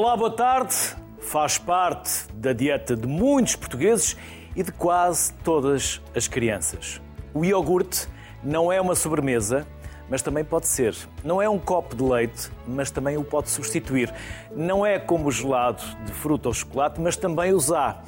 [0.00, 0.76] Olá, boa tarde.
[1.18, 4.16] Faz parte da dieta de muitos portugueses
[4.54, 7.02] e de quase todas as crianças.
[7.34, 8.06] O iogurte
[8.40, 9.66] não é uma sobremesa,
[10.08, 10.94] mas também pode ser.
[11.24, 14.14] Não é um copo de leite, mas também o pode substituir.
[14.54, 18.00] Não é como o gelado de fruta ou chocolate, mas também os há.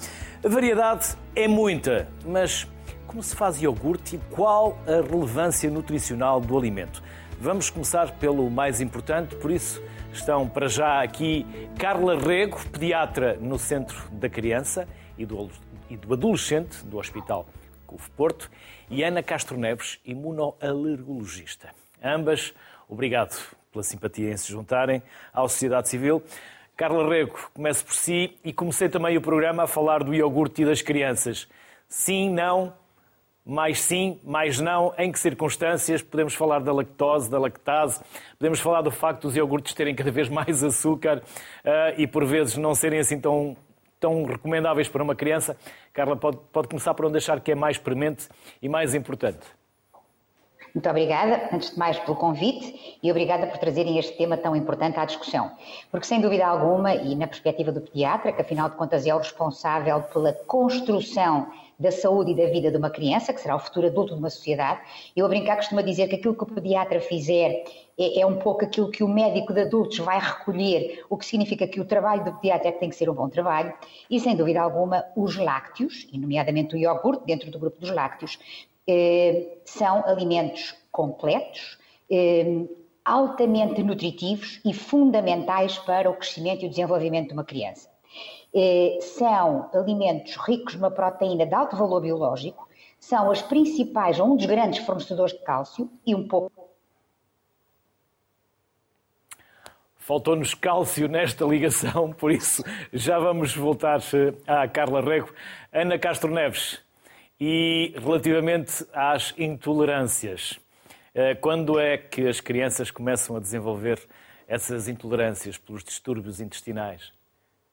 [0.44, 2.68] A variedade é muita, mas
[3.04, 7.02] como se faz iogurte e qual a relevância nutricional do alimento?
[7.40, 9.82] Vamos começar pelo mais importante, por isso
[10.12, 11.46] estão para já aqui
[11.78, 15.50] Carla Rego, pediatra no Centro da Criança e do,
[15.90, 17.46] do Adolescente do Hospital
[17.90, 18.50] CUF Porto,
[18.88, 21.70] e Ana Castro Neves, imunoalergologista.
[22.02, 22.54] Ambas,
[22.88, 23.36] obrigado
[23.72, 26.22] pela simpatia em se juntarem à sociedade civil.
[26.76, 30.64] Carla Rego, comece por si e comecei também o programa a falar do iogurte e
[30.64, 31.48] das crianças.
[31.88, 32.72] Sim, não,
[33.50, 36.00] mais sim, mais não, em que circunstâncias?
[36.00, 38.00] Podemos falar da lactose, da lactase,
[38.38, 42.56] podemos falar do facto dos iogurtes terem cada vez mais açúcar uh, e por vezes
[42.56, 43.56] não serem assim tão,
[43.98, 45.56] tão recomendáveis para uma criança.
[45.92, 48.28] Carla, pode, pode começar por onde achar que é mais premente
[48.62, 49.44] e mais importante.
[50.72, 55.00] Muito obrigada, antes de mais, pelo convite e obrigada por trazerem este tema tão importante
[55.00, 55.50] à discussão.
[55.90, 59.18] Porque, sem dúvida alguma, e na perspectiva do pediatra, que afinal de contas é o
[59.18, 61.48] responsável pela construção
[61.80, 64.28] da saúde e da vida de uma criança, que será o futuro adulto de uma
[64.28, 64.82] sociedade,
[65.16, 67.64] eu a brincar costumo dizer que aquilo que o pediatra fizer
[67.98, 71.66] é, é, um pouco aquilo que o médico de adultos vai recolher, o que significa
[71.66, 73.72] que o trabalho do pediatra é que tem que ser um bom trabalho,
[74.10, 78.38] e sem dúvida alguma, os lácteos, e nomeadamente o iogurte, dentro do grupo dos lácteos,
[78.86, 81.78] eh, são alimentos completos,
[82.10, 82.66] eh,
[83.02, 87.88] altamente nutritivos e fundamentais para o crescimento e o desenvolvimento de uma criança.
[88.52, 94.36] Eh, são alimentos ricos numa proteína de alto valor biológico, são as principais, ou um
[94.36, 96.68] dos grandes fornecedores de cálcio e um pouco.
[99.96, 104.00] Faltou-nos cálcio nesta ligação, por isso já vamos voltar
[104.46, 105.32] à Carla Rego.
[105.72, 106.80] Ana Castro Neves,
[107.38, 110.58] e relativamente às intolerâncias,
[111.14, 114.04] eh, quando é que as crianças começam a desenvolver
[114.48, 117.19] essas intolerâncias pelos distúrbios intestinais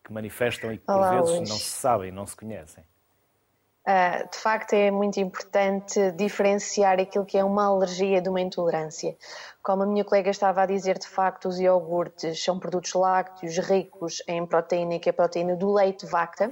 [0.07, 1.49] que manifestam e que por Olá, vezes Luís.
[1.49, 2.83] não se sabem, não se conhecem?
[3.85, 9.15] Uh, de facto, é muito importante diferenciar aquilo que é uma alergia de uma intolerância.
[9.63, 14.21] Como a minha colega estava a dizer, de facto, os iogurtes são produtos lácteos ricos
[14.27, 16.51] em proteína, que é a proteína do leite vaca,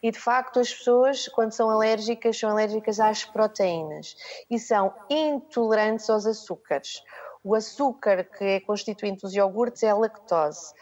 [0.00, 4.16] e de facto, as pessoas, quando são alérgicas, são alérgicas às proteínas
[4.48, 7.02] e são intolerantes aos açúcares.
[7.42, 10.72] O açúcar que é constituinte dos iogurtes é a lactose.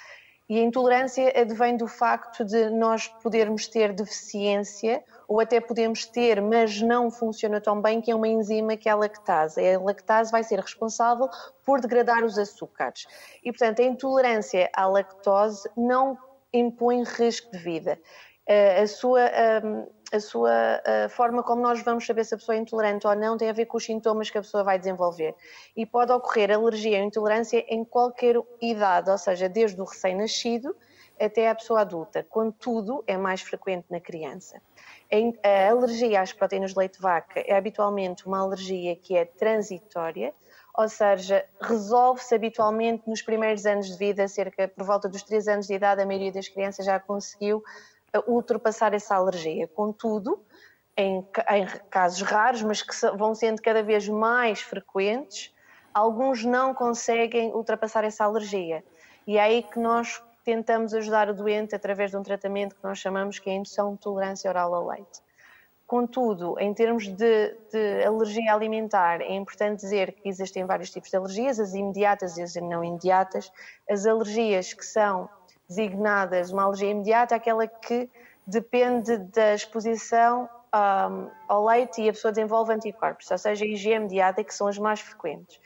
[0.48, 6.42] E a intolerância advém do facto de nós podermos ter deficiência ou até podemos ter,
[6.42, 9.66] mas não funciona tão bem, que é uma enzima que é a lactase.
[9.66, 11.28] A lactase vai ser responsável
[11.64, 13.06] por degradar os açúcares.
[13.42, 16.18] E, portanto, a intolerância à lactose não
[16.52, 17.98] impõe risco de vida.
[18.46, 22.56] Eh, a sua, ehm, a sua a forma como nós vamos saber se a pessoa
[22.56, 25.34] é intolerante ou não tem a ver com os sintomas que a pessoa vai desenvolver.
[25.76, 30.74] E pode ocorrer alergia ou intolerância em qualquer idade, ou seja, desde o recém-nascido
[31.20, 32.24] até a pessoa adulta.
[32.28, 34.60] Contudo, é mais frequente na criança.
[35.44, 40.34] A alergia às proteínas de leite de vaca é habitualmente uma alergia que é transitória,
[40.76, 45.66] ou seja, resolve-se habitualmente nos primeiros anos de vida, cerca por volta dos 3 anos
[45.68, 47.62] de idade, a maioria das crianças já conseguiu
[48.26, 49.68] ultrapassar essa alergia.
[49.68, 50.44] Contudo,
[50.96, 55.52] em, em casos raros, mas que vão sendo cada vez mais frequentes,
[55.92, 58.84] alguns não conseguem ultrapassar essa alergia.
[59.26, 62.98] E é aí que nós tentamos ajudar o doente através de um tratamento que nós
[62.98, 65.22] chamamos que é a indução de tolerância oral ao leite.
[65.86, 71.16] Contudo, em termos de, de, alergia alimentar, é importante dizer que existem vários tipos de
[71.16, 73.52] alergias, as imediatas e as não imediatas.
[73.88, 75.28] As alergias que são
[75.68, 78.08] designadas uma alergia imediata é aquela que
[78.46, 83.90] depende da exposição um, ao leite e a pessoa desenvolve anticorpos, ou seja, a IgE
[83.90, 85.58] imediata, que são as mais frequentes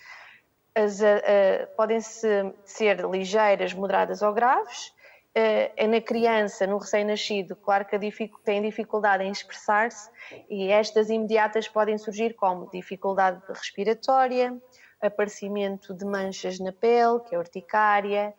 [0.79, 4.93] as, uh, podem -se ser ligeiras, moderadas ou graves.
[5.37, 10.11] Uh, na criança, no recém-nascido, claro que dific tem dificuldade em expressar-se
[10.49, 14.57] e estas imediatas podem surgir como dificuldade respiratória,
[15.01, 18.35] aparecimento de manchas na pele, que é urticária,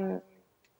[0.00, 0.20] um,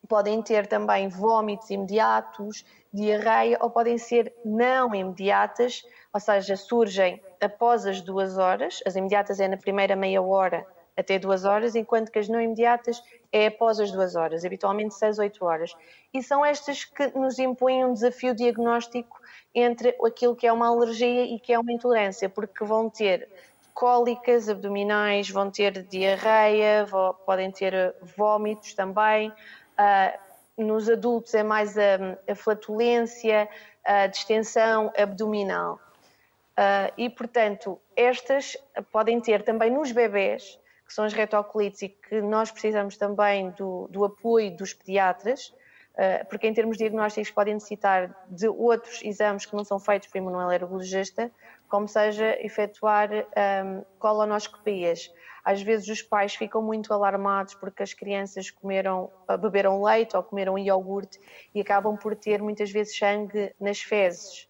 [0.08, 7.86] podem ter também vômitos imediatos, diarreia ou podem ser não imediatas, ou seja, surgem após
[7.86, 10.66] as duas horas, as imediatas é na primeira meia hora
[10.96, 13.02] até duas horas, enquanto que as não imediatas
[13.32, 15.74] é após as duas horas, habitualmente seis, oito horas.
[16.12, 19.20] E são estas que nos impõem um desafio diagnóstico
[19.52, 23.28] entre aquilo que é uma alergia e que é uma intolerância, porque vão ter
[23.74, 26.86] cólicas abdominais, vão ter diarreia,
[27.26, 29.32] podem ter vômitos também,
[30.56, 33.48] nos adultos é mais a, a flatulência,
[33.84, 35.80] a distensão abdominal.
[36.52, 38.56] Uh, e, portanto, estas
[38.92, 43.88] podem ter também nos bebés, que são as retocolites e que nós precisamos também do,
[43.88, 45.52] do apoio dos pediatras,
[46.28, 51.30] porque em termos diagnósticos podem necessitar de outros exames que não são feitos por imunoalergologista,
[51.68, 55.12] como seja efetuar um, colonoscopias.
[55.44, 59.10] Às vezes os pais ficam muito alarmados porque as crianças comeram,
[59.40, 61.20] beberam leite ou comeram iogurte
[61.54, 64.48] e acabam por ter muitas vezes sangue nas fezes.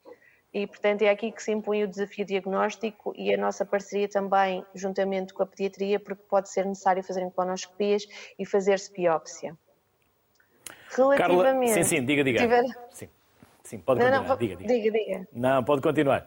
[0.52, 4.64] E, portanto, é aqui que se impõe o desafio diagnóstico e a nossa parceria também,
[4.72, 8.06] juntamente com a pediatria, porque pode ser necessário fazer colonoscopias
[8.38, 9.58] e fazer-se biópsia.
[10.96, 11.68] Relativamente...
[11.68, 12.40] Carla, sim, sim, diga, diga.
[12.40, 12.64] Tiver...
[12.90, 13.08] Sim,
[13.62, 14.74] sim, pode não, continuar, não, diga, diga.
[14.74, 15.28] Diga, diga.
[15.32, 16.26] Não, pode continuar.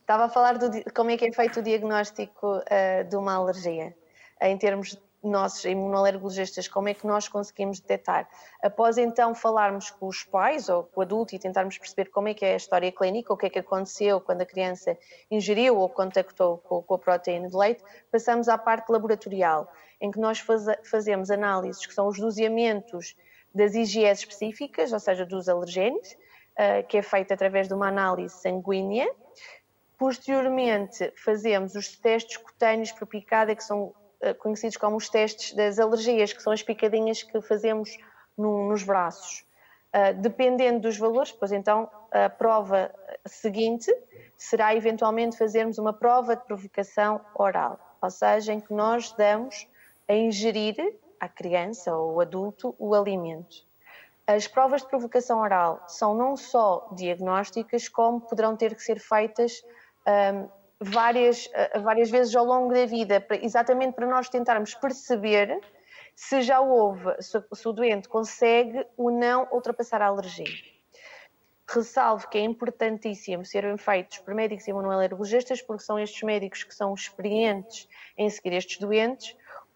[0.00, 3.94] Estava a falar de como é que é feito o diagnóstico uh, de uma alergia,
[4.42, 8.28] em termos nossos imunoalergologistas, como é que nós conseguimos detectar?
[8.62, 12.34] Após então falarmos com os pais ou com o adulto e tentarmos perceber como é
[12.34, 14.96] que é a história clínica, o que é que aconteceu quando a criança
[15.30, 17.82] ingeriu ou contactou com, a proteína de leite,
[18.12, 19.70] passamos à parte laboratorial,
[20.00, 23.16] em que nós faz, fazemos análises que são os doseamentos
[23.54, 28.34] das IgS específicas, ou seja, dos alergénios, uh, que é feita através de uma análise
[28.34, 29.08] sanguínea,
[29.96, 35.78] Posteriormente, fazemos os testes cutâneos por picada, que são eh, conhecidos como os testes das
[35.78, 37.96] alergias, que são as picadinhas que fazemos
[38.36, 39.44] no, nos braços.
[39.94, 42.92] Uh, dependendo dos valores, pois então a prova
[43.24, 43.94] seguinte
[44.36, 49.68] será eventualmente fazermos uma prova de provocação oral, ou seja, em que nós damos
[50.08, 50.74] a ingerir
[51.20, 53.56] à criança ou adulto o alimento.
[54.26, 59.62] As provas de provocação oral são não só diagnósticas, como poderão ter que ser feitas
[60.06, 60.48] um,
[60.80, 65.60] várias, uh, várias vezes ao longo da vida, exatamente para nós tentarmos perceber
[66.14, 70.46] se já houve, se, se o doente consegue ou não ultrapassar a alergia.
[71.66, 76.94] Ressalvo que é importantíssimo serem feitos por médicos imunoalergologistas, porque são estes médicos que são
[76.94, 79.34] experientes em seguir estes doentes,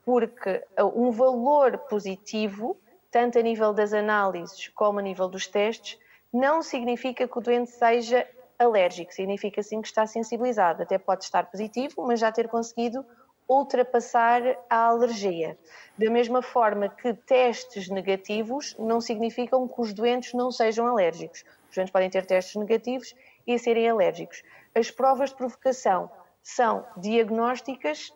[0.08, 2.74] porque uh, um valor positivo,
[3.10, 5.98] tanto a nível das análises como a nível dos testes,
[6.32, 8.26] não significa que o doente seja
[8.58, 10.82] alérgico, significa sim que está sensibilizado.
[10.82, 13.04] Até pode estar positivo, mas já ter conseguido
[13.46, 14.40] ultrapassar
[14.70, 15.58] a alergia.
[15.98, 21.44] Da mesma forma que testes negativos não significam que os doentes não sejam alérgicos.
[21.68, 23.14] Os doentes podem ter testes negativos
[23.46, 24.42] e serem alérgicos.
[24.74, 26.10] As provas de provocação
[26.42, 28.10] são diagnósticas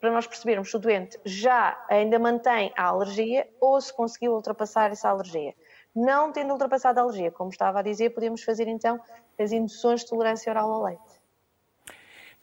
[0.00, 4.90] para, nós percebermos se o doente já ainda mantém a alergia ou se conseguiu ultrapassar
[4.90, 5.54] essa alergia.
[5.94, 9.00] Não tendo ultrapassado a alergia, como estava a dizer, podemos fazer então
[9.38, 11.02] as induções de tolerância oral ao leite.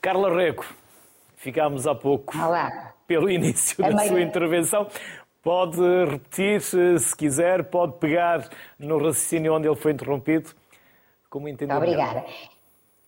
[0.02, 0.66] Carla Reco,
[1.36, 2.94] ficámos há pouco Olá.
[3.08, 4.88] pelo início da sua intervenção.
[5.42, 5.80] Pode
[6.10, 8.50] repetir, se quiser, pode pegar
[8.80, 10.50] no raciocínio onde ele foi interrompido,
[11.30, 11.78] como entendeu.
[11.78, 12.26] Obrigada.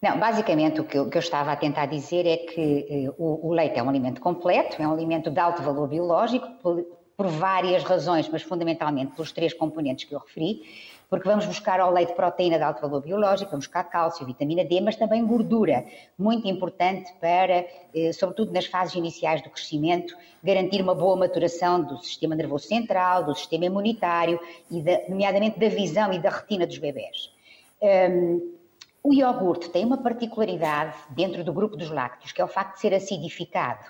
[0.01, 3.47] Não, basicamente o que, eu, que, eu, estava a tentar dizer é que eh, o,
[3.47, 6.47] o, leite é um alimento completo, é um alimento de alto valor biológico,
[7.17, 10.61] por várias razões, mas fundamentalmente pelos três componentes que eu referi,
[11.09, 14.81] porque vamos buscar ao leite proteína de alto valor biológico, vamos buscar cálcio, vitamina D,
[14.81, 15.83] mas também gordura,
[16.15, 21.97] muito importante para, eh, sobretudo nas fases iniciais do crescimento, garantir uma boa maturação do
[21.97, 24.39] sistema nervoso central, do sistema imunitário,
[24.69, 27.31] e da, nomeadamente da visão e da retina dos bebés.
[27.81, 28.56] Um,
[29.07, 32.81] o iogurte tem uma particularidade dentro do grupo dos lácteos, que é o facto de
[32.81, 33.85] ser acidificado.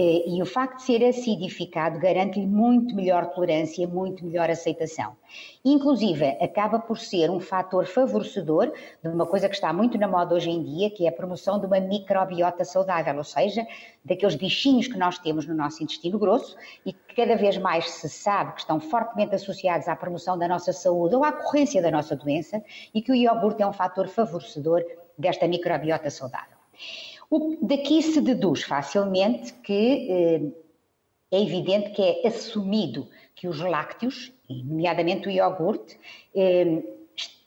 [0.00, 5.16] Eh, e o facto de ser acidificado garante-lhe muito melhor tolerância, muito melhor aceitação.
[5.64, 10.36] Inclusive, acaba por ser um fator favorecedor de uma coisa que está muito na moda
[10.36, 13.66] hoje em dia, que é a promoção de uma microbiota saudável, ou seja,
[14.04, 18.08] daqueles bichinhos que nós temos no nosso intestino grosso e que cada vez mais se
[18.08, 22.14] sabe que estão fortemente associados à promoção da nossa saúde ou à ocorrência da nossa
[22.14, 22.62] doença
[22.94, 24.80] e que o iogurte é um fator favorecedor
[25.18, 26.56] desta microbiota saudável.
[27.30, 30.52] O, daqui se deduz facilmente que eh,
[31.30, 35.98] é evidente que é assumido que os lácteos, nomeadamente o iogurte,
[36.34, 36.82] eh,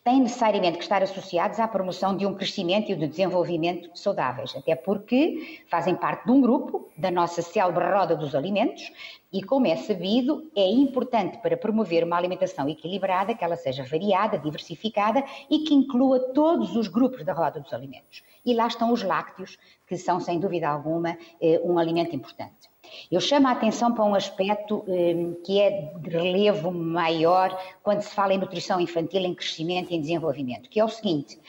[0.04, 4.76] têm necessariamente que estar associados à promoção de um crescimento e do desenvolvimento saudáveis, até
[4.76, 8.92] porque fazem parte de um grupo da nossa célebre roda dos alimentos
[9.32, 14.40] e, como é sabido, é importante para promover uma alimentação equilibrada, que ela seja variada,
[14.40, 18.24] diversificada e que inclua todos os grupos da roda dos alimentos.
[18.44, 22.71] E lá estão os lácteos, que são, sem dúvida alguma, eh, um alimento importante.
[23.12, 28.14] Eu chamo a atenção para um aspecto eh, que é de relevo maior quando se
[28.14, 31.40] fala em nutrição infantil, em crescimento em desenvolvimento, que é o seguinte: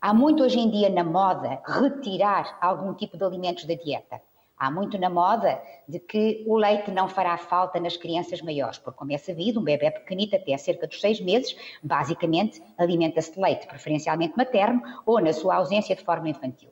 [0.00, 4.20] há muito hoje em dia na moda retirar algum tipo de alimentos da dieta.
[4.62, 8.96] Há muito na moda de que o leite não fará falta nas crianças maiores, porque,
[8.96, 13.66] como é sabido, um bebê pequenito até cerca dos seis meses, basicamente alimenta-se de leite,
[13.66, 16.70] preferencialmente materno, ou na sua ausência de forma infantil.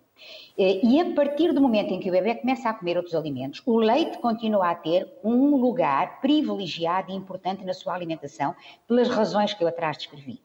[0.58, 3.62] Eh, e a partir do momento em que o bebê começa a comer outros alimentos,
[3.64, 8.54] o leite continua a ter um lugar privilegiado e importante na sua alimentação,
[8.86, 10.40] pelas razões que eu atrás descrevi.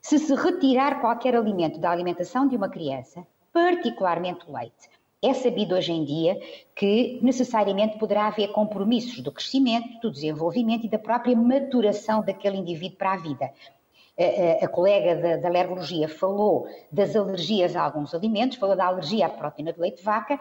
[0.00, 4.90] Se se retirar qualquer alimento da alimentação de uma criança, particularmente o leite,
[5.22, 6.38] é sabido hoje em dia
[6.76, 12.98] que necessariamente poderá haver compromissos do crescimento, do desenvolvimento e da própria maturação daquele indivíduo
[12.98, 13.50] para a vida.
[14.16, 19.28] A, colega da, da alergologia falou das alergias a alguns alimentos, falou da alergia à
[19.28, 20.38] proteína de leite de vaca,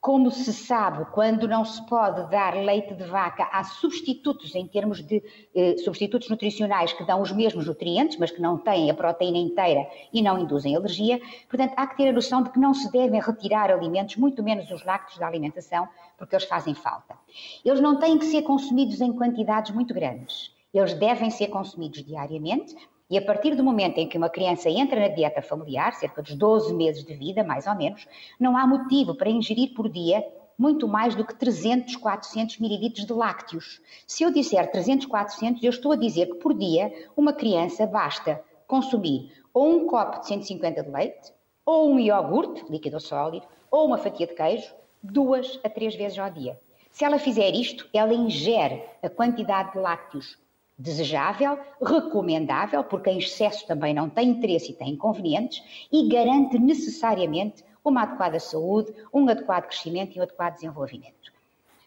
[0.00, 5.02] como se sabe, quando não se pode dar leite de vaca, há substitutos em termos
[5.02, 5.22] de
[5.54, 9.86] eh, substitutos nutricionais que dão os mesmos nutrientes, mas que não têm a proteína inteira
[10.10, 11.20] e não induzem alergia.
[11.50, 14.70] Portanto, há que ter a noção de que não se devem retirar alimentos, muito menos
[14.70, 15.86] os lácteos da alimentação,
[16.16, 17.14] porque eles fazem falta.
[17.62, 20.50] Eles não têm que ser consumidos em quantidades muito grandes.
[20.72, 22.74] Eles devem ser consumidos diariamente,
[23.10, 26.36] e a partir do momento em que uma criança entra na dieta familiar, cerca dos
[26.36, 28.06] 12 meses de vida, mais ou menos,
[28.38, 30.24] não há motivo para ingerir por dia
[30.56, 33.80] muito mais do que 300, 400 mililitros de lácteos.
[34.06, 38.40] Se eu disser 300, 400, eu estou a dizer que por dia uma criança basta
[38.66, 41.32] consumir ou um copo de 150 de leite,
[41.66, 46.18] ou um iogurte, líquido ou sólido, ou uma fatia de queijo, duas a três vezes
[46.18, 46.60] ao dia.
[46.90, 50.38] Se ela fizer isto, ela ingere a quantidade de lácteos
[50.80, 57.62] desejável, recomendável, porque em excesso também não tem interesse e tem inconvenientes, e garante necessariamente
[57.84, 61.32] uma adequada saúde, um adequado crescimento e um adequado desenvolvimento.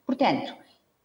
[0.06, 0.54] Portanto,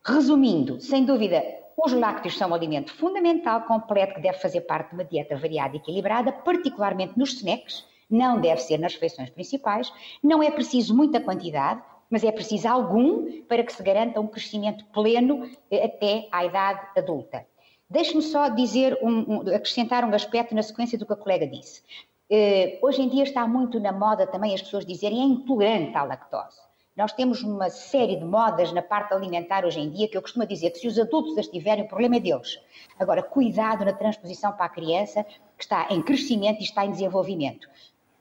[0.04, 1.42] resumindo, sem dúvida,
[1.76, 5.76] os lácteos são um alimento fundamental, completo, que deve fazer parte de uma dieta variada
[5.76, 9.90] e equilibrada, particularmente nos snacks, não deve ser nas refeições principais,
[10.23, 14.85] não é preciso muita quantidade, mas é preciso algum para que se garanta um crescimento
[14.87, 17.47] pleno eh, até à idade adulta.
[17.90, 21.83] Deixe-me só dizer, um, um, acrescentar um aspecto na sequência do que a colega disse.
[22.30, 26.02] Uh, hoje em dia está muito na moda também as pessoas dizerem é intolerante à
[26.02, 26.61] lactose.
[26.95, 30.45] Nós temos uma série de modas na parte alimentar hoje em dia que eu costumo
[30.45, 32.61] dizer que se os adultos as tiverem, o problema é deles.
[32.99, 35.25] Agora, cuidado na transposição para a criança
[35.57, 37.68] que está em crescimento e está em desenvolvimento.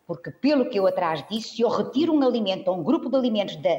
[0.08, 3.18] Porque, pelo que eu atrás disse, se eu retiro um alimento ou um grupo de
[3.18, 3.78] alimentos da,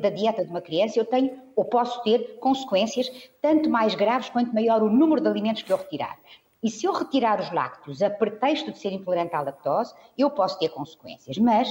[0.00, 3.10] da, dieta de uma criança, eu tenho ou posso ter consequências
[3.42, 6.16] tanto mais graves quanto maior o número de alimentos que eu retirar.
[6.62, 10.56] E se eu retirar os lácteos a pretexto de ser intolerante à lactose, eu posso
[10.58, 11.36] ter consequências.
[11.36, 11.68] Mas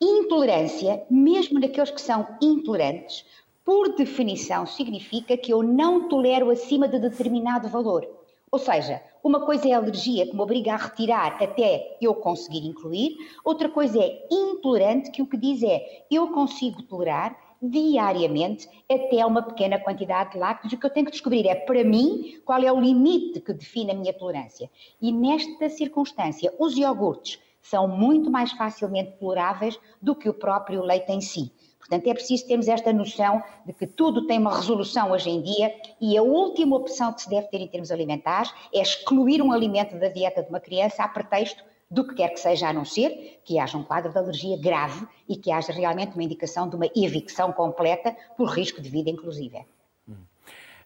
[0.00, 3.26] intolerância, mesmo naqueles que são intolerantes,
[3.62, 8.15] por definição significa que eu não tolero acima de determinado valor.
[8.56, 13.14] Ou seja, uma coisa é alergia que me obriga a retirar até eu conseguir incluir,
[13.44, 19.42] outra coisa é intolerante, que o que diz é eu consigo tolerar diariamente até uma
[19.42, 20.72] pequena quantidade de lácteos.
[20.72, 23.90] O que eu tenho que descobrir é, para mim, qual é o limite que define
[23.90, 24.70] a minha tolerância.
[25.02, 31.12] E nesta circunstância, os iogurtes são muito mais facilmente toleráveis do que o próprio leite
[31.12, 31.52] em si.
[31.88, 35.72] Portanto, é preciso termos esta noção de que tudo tem uma resolução hoje em dia
[36.00, 39.96] e a última opção que se deve ter em termos alimentares é excluir um alimento
[39.96, 43.40] da dieta de uma criança a pretexto do que quer que seja, a não ser
[43.44, 46.86] que haja um quadro de alergia grave e que haja realmente uma indicação de uma
[46.96, 49.64] evicção completa por risco de vida, inclusive.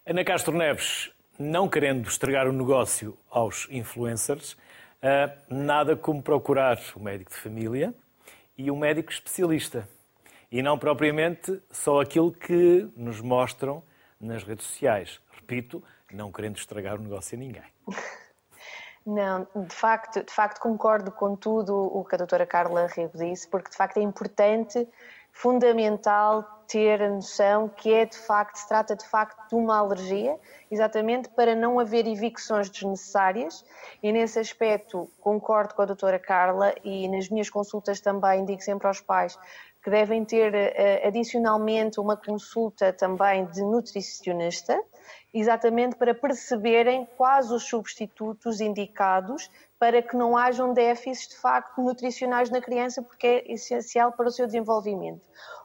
[0.05, 4.55] Ana Castro Neves, não querendo estragar o negócio aos influencers,
[5.01, 7.91] eh, nada como procurar o médico de família
[8.55, 9.87] e um médico especialista
[10.51, 13.81] e não propriamente só aquilo que nos mostram
[14.19, 15.19] nas redes sociais.
[15.33, 17.63] Repito, não querendo estragar o negócio a ninguém.
[19.03, 23.47] Não, de facto, de facto concordo com tudo o que a doutora Carla Rego disse,
[23.47, 24.87] porque de facto é importante,
[25.33, 30.39] fundamental ter a noção que é de facto, se trata de facto de uma alergia,
[30.69, 33.65] exatamente para não haver evicções desnecessárias
[34.03, 38.87] e nesse aspecto concordo com a doutora Carla e nas minhas consultas também digo sempre
[38.87, 39.37] aos pais
[39.83, 44.79] que devem ter eh, adicionalmente uma consulta também de nutricionista,
[45.33, 52.49] exatamente para perceberem quais os substitutos indicados para que não hajam déficits de facto nutricionais
[52.49, 55.21] na criança, porque é essencial para o seu desenvolvimento.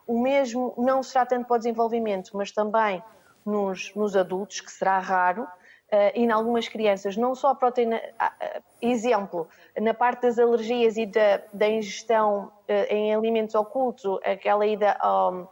[0.06, 3.02] O mesmo não será tanto para o desenvolvimento, mas também
[3.44, 5.46] nos, nos adultos, que será raro,
[5.92, 7.96] Uh, e em algumas crianças, não só a proteína.
[7.96, 9.48] Uh, exemplo,
[9.80, 15.46] na parte das alergias e da, da ingestão uh, em alimentos ocultos, aquela ida a,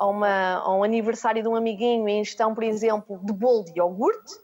[0.00, 4.34] uma, a, um aniversário de um amiguinho, a ingestão, por exemplo, de bolo de iogurte,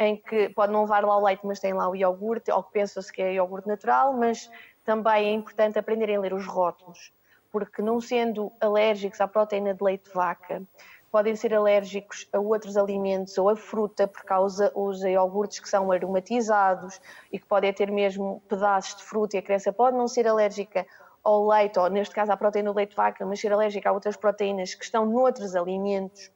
[0.00, 2.72] em que pode não levar lá o leite, mas tem lá o iogurte, ou que
[2.72, 4.50] pensa-se que é iogurte natural, mas
[4.84, 7.12] também é importante aprenderem a ler os rótulos
[7.50, 10.62] porque não sendo alérgicos à proteína de leite de vaca,
[11.10, 15.90] podem ser alérgicos a outros alimentos ou a fruta por causa dos iogurtes que são
[15.90, 17.00] aromatizados
[17.32, 20.86] e que podem ter mesmo pedaços de fruta e a criança pode não ser alérgica
[21.24, 23.92] ao leite, ou neste caso à proteína do leite de vaca, mas ser alérgica a
[23.92, 26.30] outras proteínas que estão noutros alimentos.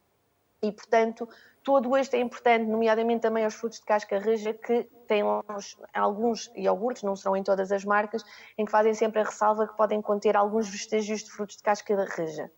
[0.61, 1.27] E, portanto,
[1.63, 5.23] todo isto é importante, nomeadamente também aos frutos de casca rija, que têm
[5.93, 8.23] alguns iogurtes, não serão em todas as marcas,
[8.57, 12.05] em que fazem sempre a ressalva que podem conter alguns vestígios de frutos de casca
[12.15, 12.51] rija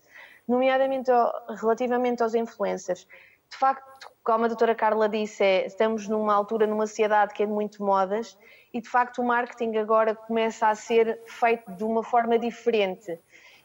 [0.48, 1.12] nomeadamente
[1.60, 3.08] relativamente aos influencers.
[3.50, 7.46] De facto, como a doutora Carla disse, é, estamos numa altura, numa sociedade que é
[7.46, 8.38] de muito modas
[8.74, 13.20] e, de facto, o marketing agora começa a ser feito de uma forma diferente.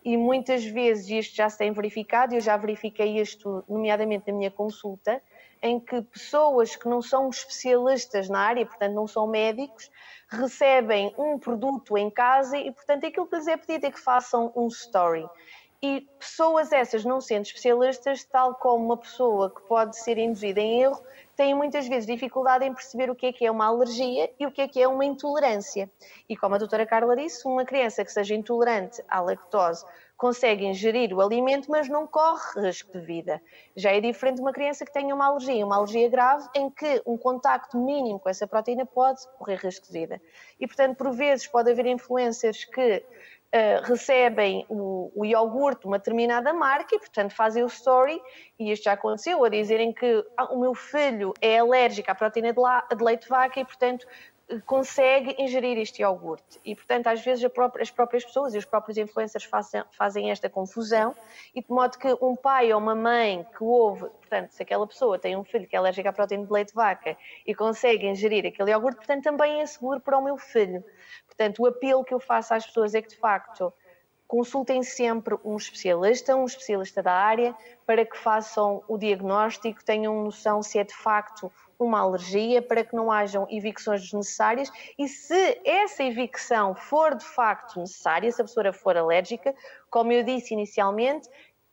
[0.04, 4.50] E muitas vezes isto já se tem verificado, eu já verifiquei isto, nomeadamente na minha
[4.50, 5.22] consulta,
[5.62, 9.90] em que pessoas que não são especialistas na área, portanto não são médicos,
[10.28, 14.52] recebem um produto em casa e, portanto, aquilo que lhes é pedido é que façam
[14.56, 15.26] um story.
[15.82, 20.82] E pessoas essas, não sendo especialistas, tal como uma pessoa que pode ser induzida em
[20.82, 21.02] erro,
[21.34, 24.52] têm muitas vezes dificuldade em perceber o que é que é uma alergia e o
[24.52, 25.90] que é que é uma intolerância.
[26.28, 29.86] E como a doutora Carla disse, uma criança que seja intolerante à lactose
[30.18, 33.40] consegue ingerir o alimento, mas não corre risco de vida.
[33.74, 37.00] Já é diferente de uma criança que tenha uma alergia, uma alergia grave, em que
[37.06, 40.20] um contacto mínimo com essa proteína pode correr risco de vida.
[40.60, 43.02] E, portanto, por vezes pode haver influências que
[43.52, 48.22] Uh, recebem o, o iogurte de uma determinada marca e, portanto, fazem o story,
[48.56, 52.52] e isto já aconteceu, a dizerem que ah, o meu filho é alérgico à proteína
[52.52, 54.06] de, la, de leite de vaca e, portanto,
[54.66, 56.60] consegue ingerir este iogurte.
[56.64, 60.48] E, portanto, às vezes própria, as próprias pessoas e os próprios influencers fazem, fazem, esta
[60.48, 61.14] confusão,
[61.54, 65.18] e de modo que um pai ou uma mãe que ouve, portanto, se aquela pessoa
[65.18, 67.16] tem um filho que é alérgico à proteína de leite de vaca
[67.46, 70.84] e consegue ingerir aquele iogurte, portanto, também é seguro para o meu filho.
[71.26, 73.72] Portanto, o apelo que eu faço às pessoas é que, de facto,
[74.30, 77.52] consultem sempre um especialista, um especialista da área,
[77.84, 82.94] para que façam o diagnóstico, tenham noção se é de facto uma alergia, para que
[82.94, 84.70] não hajam evicções desnecessárias.
[84.96, 89.52] E se essa evicção for de facto necessária, se a pessoa for alérgica,
[89.90, 91.28] como eu disse inicialmente,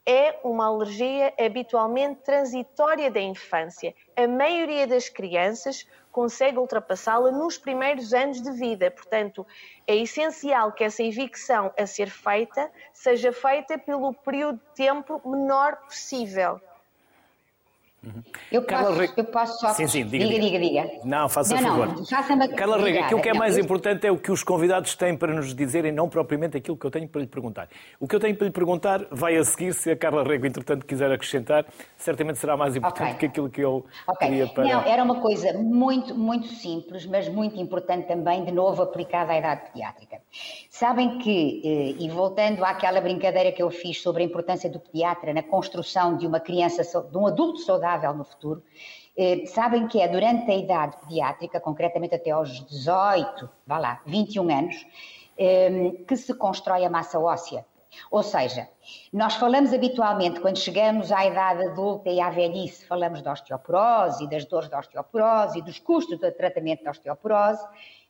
[0.07, 3.93] é uma alergia habitualmente transitória da infância.
[4.15, 8.89] A maioria das crianças consegue ultrapassá-la nos primeiros anos de vida.
[8.89, 9.45] Portanto,
[9.85, 15.75] é essencial que essa evicção a ser feita seja feita pelo período de tempo menor
[15.81, 16.61] possível.
[18.05, 18.23] Uhum.
[18.51, 19.73] Eu, posso, eu posso só.
[19.73, 20.59] Sim, sim, diga, diga, diga.
[20.59, 20.89] diga.
[21.03, 21.87] Não, faça não, favor.
[21.87, 25.17] Não, faça Carla Rega, aquilo que é mais importante é o que os convidados têm
[25.17, 27.67] para nos dizerem, não propriamente aquilo que eu tenho para lhe perguntar.
[27.99, 30.85] O que eu tenho para lhe perguntar vai a seguir, se a Carla Rego, entretanto,
[30.85, 31.65] quiser acrescentar,
[31.97, 33.17] certamente será mais importante okay.
[33.17, 34.27] que aquilo que eu okay.
[34.27, 34.63] queria para.
[34.63, 39.37] Não, era uma coisa muito, muito simples, mas muito importante também, de novo, aplicada à
[39.39, 40.21] idade pediátrica.
[40.69, 45.33] Sabem que, eh, e voltando àquela brincadeira que eu fiz sobre a importância do pediatra
[45.33, 48.63] na construção de uma criança, de um adulto saudável no futuro,
[49.15, 54.49] eh, sabem que é durante a idade pediátrica, concretamente até aos 18, vá lá, 21
[54.49, 54.85] anos,
[55.37, 57.65] eh, que se constrói a massa óssea.
[58.11, 58.67] Ou seja,
[59.11, 64.45] nós falamos habitualmente, quando chegamos à idade adulta e à velhice, falamos da osteoporose das
[64.45, 67.65] dores da osteoporose dos custos do tratamento da osteoporose,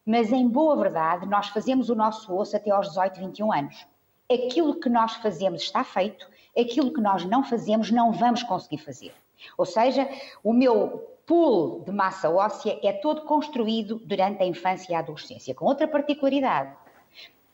[0.06, 3.88] mas em boa verdade, nós fazemos o nosso osso até aos 18, 21 anos.
[4.32, 9.14] Aquilo que nós fazemos está feito, aquilo que nós não fazemos não vamos conseguir fazer.
[9.58, 10.08] Ou seja,
[10.44, 15.54] o meu pool de massa óssea é todo construído durante a infância e a adolescência,
[15.54, 16.74] com outra particularidade.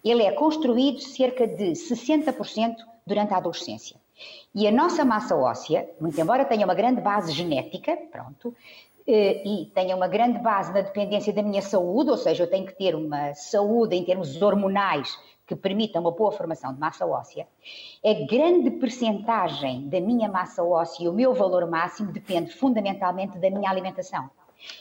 [0.04, 3.98] Ele é construído cerca de 60% durante a adolescência.
[4.54, 8.56] E a nossa massa óssea, muito embora tenha uma grande base genética, pronto,
[9.08, 12.65] eh, e tenha uma grande base na dependência da minha saúde, ou seja, eu tenho
[12.65, 17.47] que ter uma saúde em termos hormonais que permita uma boa formação de massa óssea,
[18.03, 23.49] a grande percentagem da minha massa óssea e o meu valor máximo depende fundamentalmente da
[23.49, 24.29] minha alimentação.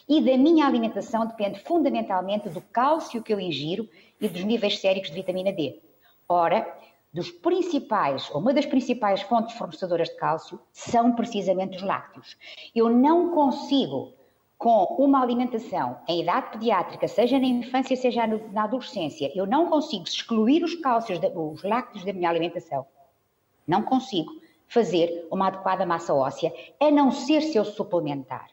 [0.08, 3.88] E da minha alimentação depende fundamentalmente do cálcio que eu ingiro
[4.20, 5.80] e dos níveis séricos de vitamina D.
[6.28, 6.66] Ora,
[7.12, 12.36] dos principais, ou uma das principais fontes fornecedoras de cálcio são precisamente os lácteos.
[12.74, 14.14] Eu não consigo,
[14.62, 20.04] com uma alimentação em idade pediátrica, seja na infância, seja na adolescência, eu não consigo
[20.04, 22.86] excluir os cálcios, os lácteos da minha alimentação.
[23.66, 24.30] Não consigo
[24.68, 28.46] fazer uma adequada massa óssea, a não ser se eu suplementar.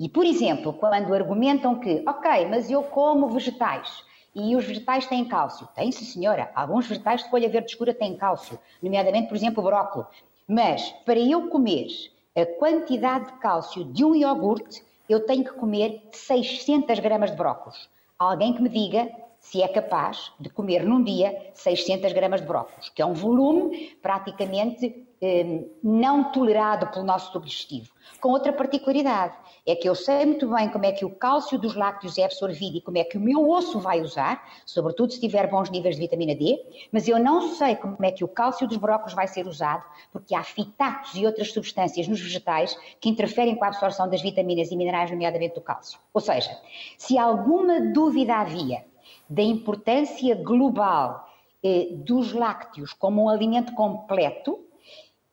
[0.00, 5.26] E, por exemplo, quando argumentam que, ok, mas eu como vegetais, e os vegetais têm
[5.26, 5.68] cálcio?
[5.74, 6.50] Tem, sim, senhora.
[6.54, 10.24] Alguns vegetais de folha verde escura têm cálcio, nomeadamente, por exemplo, o brócolis.
[10.48, 11.88] Mas para eu comer
[12.34, 14.82] a quantidade de cálcio de um iogurte,
[15.12, 17.88] eu tenho que comer 600 gramas de brócolis.
[18.18, 19.10] Alguém que me diga
[19.42, 23.96] se é capaz de comer num dia 600 gramas de brócolis, que é um volume
[24.00, 27.92] praticamente eh, não tolerado pelo nosso tubo digestivo.
[28.20, 29.34] Com outra particularidade,
[29.66, 32.76] é que eu sei muito bem como é que o cálcio dos lácteos é absorvido
[32.76, 36.02] e como é que o meu osso vai usar, sobretudo se tiver bons níveis de
[36.02, 36.60] vitamina D,
[36.92, 40.36] mas eu não sei como é que o cálcio dos brócolis vai ser usado, porque
[40.36, 44.76] há fitatos e outras substâncias nos vegetais que interferem com a absorção das vitaminas e
[44.76, 45.98] minerais, nomeadamente do cálcio.
[46.14, 46.56] Ou seja,
[46.96, 48.84] se alguma dúvida havia
[49.28, 51.28] da importância global
[51.62, 54.60] eh, dos lácteos como um alimento completo,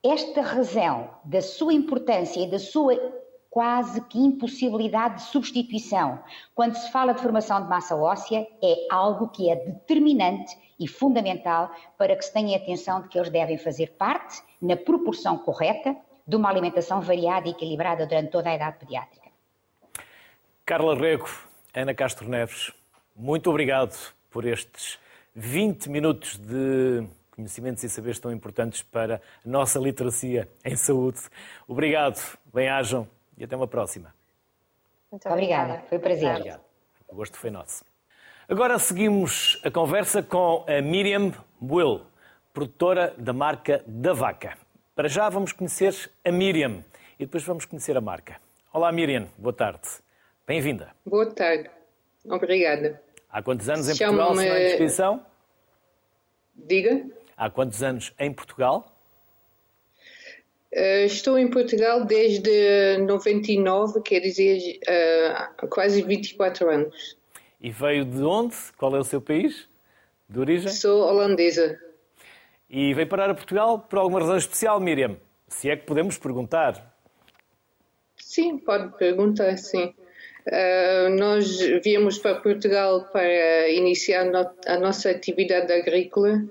[0.04, 2.96] esta razão da sua importância e da sua
[3.50, 6.20] quase que impossibilidade de substituição
[6.54, 11.72] quando se fala de formação de massa óssea é algo que é determinante e fundamental
[11.98, 16.36] para que se tenha atenção de que eles devem fazer parte, na proporção correta, de
[16.36, 19.30] uma alimentação variada e equilibrada durante toda a idade pediátrica.
[20.66, 21.28] Carla Rego,
[21.74, 22.72] Ana Castro Neves,
[23.20, 23.94] muito obrigado
[24.32, 24.98] por estes
[25.36, 31.20] 20 minutos de conhecimentos e saberes tão importantes para a nossa literacia em saúde.
[31.68, 32.18] Obrigado,
[32.54, 34.14] bem-ajam e até uma próxima.
[35.12, 36.36] Muito obrigada, foi um prazer.
[36.36, 36.62] Obrigado.
[37.10, 37.84] O gosto foi nosso.
[38.48, 42.02] Agora seguimos a conversa com a Miriam Will,
[42.54, 44.58] produtora da marca da Vaca.
[44.96, 46.86] Para já vamos conhecer a Miriam
[47.20, 48.38] e depois vamos conhecer a marca.
[48.72, 49.88] Olá Miriam, boa tarde.
[50.48, 50.96] Bem-vinda.
[51.06, 51.70] Boa tarde.
[52.26, 53.02] Obrigada.
[53.32, 55.20] Há quantos anos em Portugal, se não é?
[56.56, 57.06] Diga.
[57.38, 58.96] Há quantos anos em Portugal?
[60.74, 64.80] Uh, estou em Portugal desde 99, quer dizer,
[65.64, 67.18] uh, quase 24 anos.
[67.62, 68.56] E veio de onde?
[68.78, 69.68] Qual é o seu país
[70.28, 70.72] de origem?
[70.72, 71.80] Sou holandesa.
[72.70, 75.18] E veio parar a Portugal por alguma razão especial, Miriam?
[75.48, 76.96] Se é que podemos perguntar.
[78.16, 79.94] Sim, pode perguntar, sim.
[80.50, 86.44] Uh, nós viemos para Portugal para iniciar no, a nossa atividade agrícola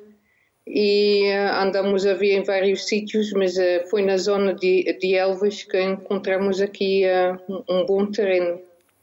[0.65, 5.17] e uh, andamos a ver em vários sítios, mas uh, foi na zona de, de
[5.17, 7.03] Elvas que encontramos aqui
[7.69, 8.61] um bom terreno.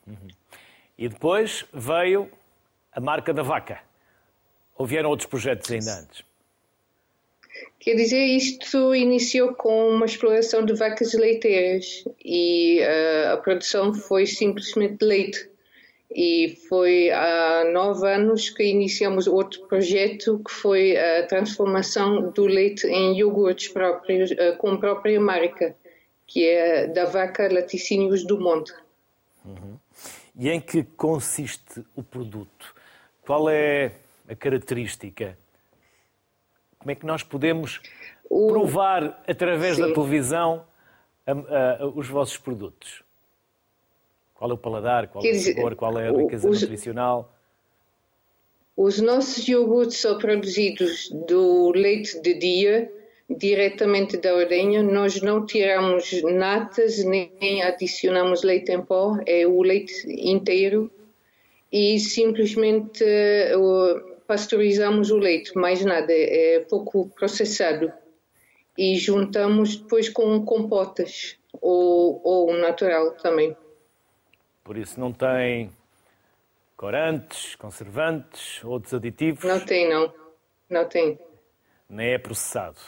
[0.08, 0.28] Uhum.
[0.98, 2.32] E depois veio
[2.90, 3.82] a marca da vaca.
[4.78, 6.24] Ou vieram outros projetos ainda antes?
[7.86, 14.26] Quer dizer, isto iniciou com uma exploração de vacas leiteiras e uh, a produção foi
[14.26, 15.48] simplesmente leite.
[16.10, 22.88] E foi há nove anos que iniciamos outro projeto que foi a transformação do leite
[22.88, 25.76] em iogurtes próprios, uh, com própria marca,
[26.26, 28.74] que é da vaca Laticínios do Monte.
[29.46, 29.78] Uhum.
[30.36, 32.74] E em que consiste o produto?
[33.22, 33.92] Qual é
[34.28, 35.38] a característica
[36.86, 37.82] como é que nós podemos
[38.30, 38.48] o...
[38.48, 39.82] provar através Sim.
[39.82, 40.64] da televisão
[41.26, 43.02] a, a, os vossos produtos?
[44.36, 46.62] Qual é o paladar, qual é o sabor, qual é a riqueza os...
[46.62, 47.34] nutricional?
[48.78, 52.94] Os nossos iogurtes são produzidos do leite de dia,
[53.28, 54.84] diretamente da ordenha.
[54.84, 60.92] Nós não tiramos natas nem adicionamos leite em pó, é o leite inteiro
[61.72, 67.92] e simplesmente uh, pasteurizamos o leite, mais nada, é pouco processado.
[68.78, 73.56] E juntamos depois com compotas ou, ou natural também.
[74.64, 75.72] Por isso não tem
[76.76, 79.44] corantes, conservantes, outros aditivos?
[79.44, 80.14] Não tem, não.
[80.70, 81.20] Não tem.
[81.90, 82.80] Nem é processado.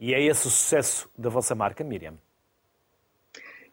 [0.00, 2.18] E é esse o sucesso da vossa marca, Miriam?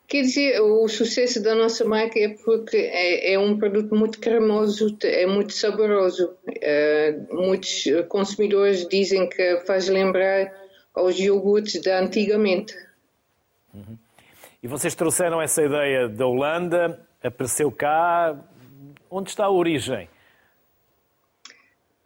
[0.08, 4.96] Quer dizer, o sucesso da nossa marca é porque é, é um produto muito cremoso,
[5.04, 6.36] é muito saboroso.
[6.48, 10.54] Uh, muitos consumidores dizem que faz lembrar
[10.94, 12.76] aos iogurtes de antigamente.
[13.74, 13.98] Uhum.
[14.62, 18.40] E vocês trouxeram essa ideia da Holanda, apareceu cá.
[19.10, 20.08] Onde está a origem?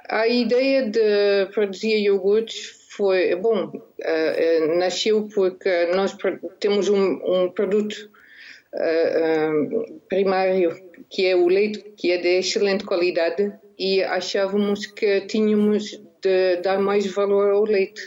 [0.10, 6.18] A ideia de produzir iogurtes foi, bom, uh, nasceu porque nós
[6.60, 8.12] temos um, um produto
[8.74, 10.78] uh, primário
[11.10, 16.78] que é o leite, que é de excelente qualidade e achávamos que tínhamos de dar
[16.82, 18.02] mais valor ao leite.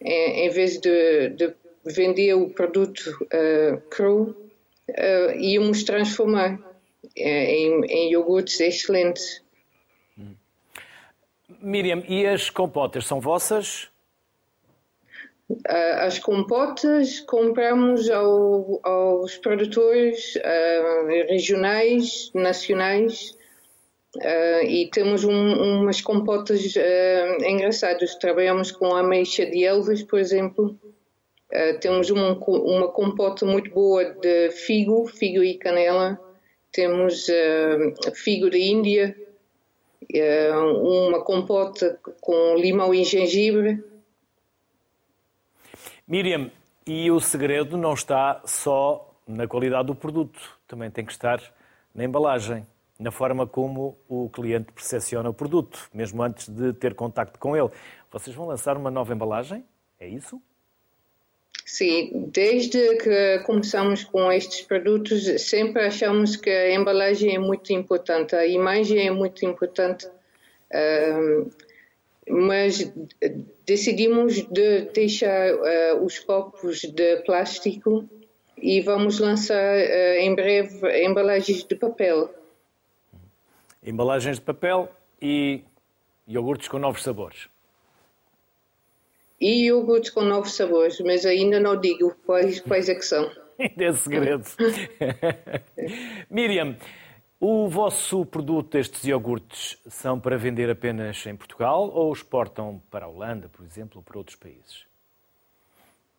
[0.00, 1.52] Em, em vez de, de,
[1.84, 3.02] vender o produto
[3.90, 4.36] cru,
[5.36, 6.60] íamos transformar
[7.16, 9.42] em, em iogurtes excelentes.
[11.60, 13.88] Miriam, e as compotas são vossas?
[15.50, 23.34] Uh, as compotas compramos ao, aos produtores uh, regionais, nacionais,
[24.16, 26.74] uh, e temos um, umas compotas
[27.46, 28.14] engraçadas.
[28.16, 30.78] Trabalhamos com ameixa de Elvas, por exemplo.
[31.80, 36.20] temos uma, uma compota muito boa de figo, figo e canela.
[36.70, 37.26] Temos
[38.12, 39.16] figo da Índia,
[40.12, 43.82] uma compota com limão e gengibre.
[46.08, 46.50] Miriam,
[46.86, 51.38] e o segredo não está só na qualidade do produto, também tem que estar
[51.94, 52.66] na embalagem,
[52.98, 57.68] na forma como o cliente percepciona o produto, mesmo antes de ter contacto com ele.
[58.10, 59.62] Vocês vão lançar uma nova embalagem?
[60.00, 60.40] É isso?
[61.66, 68.34] Sim, desde que começamos com estes produtos, sempre achamos que a embalagem é muito importante,
[68.34, 70.08] a imagem é muito importante,
[72.26, 72.90] mas
[73.68, 78.08] decidimos de deixar uh, os copos de plástico
[78.56, 82.34] e vamos lançar uh, em breve embalagens de papel.
[83.84, 84.88] Embalagens de papel
[85.20, 85.62] e
[86.26, 87.48] iogurtes com novos sabores
[89.40, 93.30] e iogurtes com novos sabores, mas ainda não digo quais, quais é que são.
[93.58, 94.44] Ainda é segredo.
[96.30, 96.76] Miriam,
[97.40, 103.08] o vosso produto, estes iogurtes, são para vender apenas em Portugal ou exportam para a
[103.08, 104.86] Holanda, por exemplo, ou para outros países?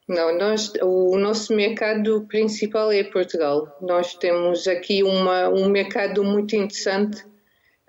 [0.08, 3.77] Não, nós, o nosso mercado principal é Portugal.
[3.79, 7.23] Nós temos aqui uma, um mercado muito interessante.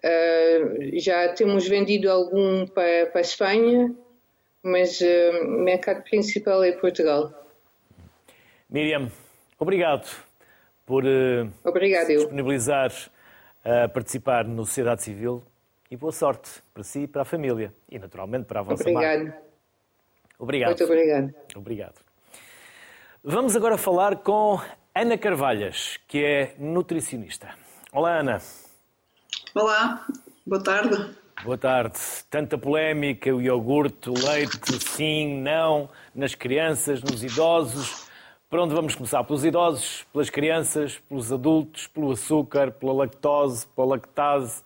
[0.05, 3.95] Uh, já temos vendido algum para, para a Espanha,
[4.63, 7.33] mas uh, o mercado principal é Portugal.
[8.69, 9.11] Miriam,
[9.59, 10.07] obrigado
[10.85, 12.93] por uh, obrigado, disponibilizar
[13.65, 15.45] a participar no Sociedade Civil
[15.91, 19.25] e boa sorte para si e para a família e naturalmente para a vossa Obrigado.
[19.25, 19.43] marca.
[20.39, 20.69] Obrigado.
[20.69, 21.35] Muito obrigado.
[21.57, 21.95] Obrigado.
[23.23, 24.59] Vamos agora falar com
[24.95, 27.55] Ana Carvalhas, que é nutricionista.
[27.93, 28.41] Olá, Ana.
[29.55, 30.07] Olá,
[30.47, 31.17] boa tarde.
[31.45, 31.99] Boa tarde.
[32.31, 38.10] Tanta polémica, o iogurte, o leite, sim, não, nas crianças, nos idosos.
[38.51, 39.23] Por onde vamos começar?
[39.23, 44.65] Pelos idosos, pelas crianças, pelos adultos, pelo açúcar, pela lactose, pela lactase.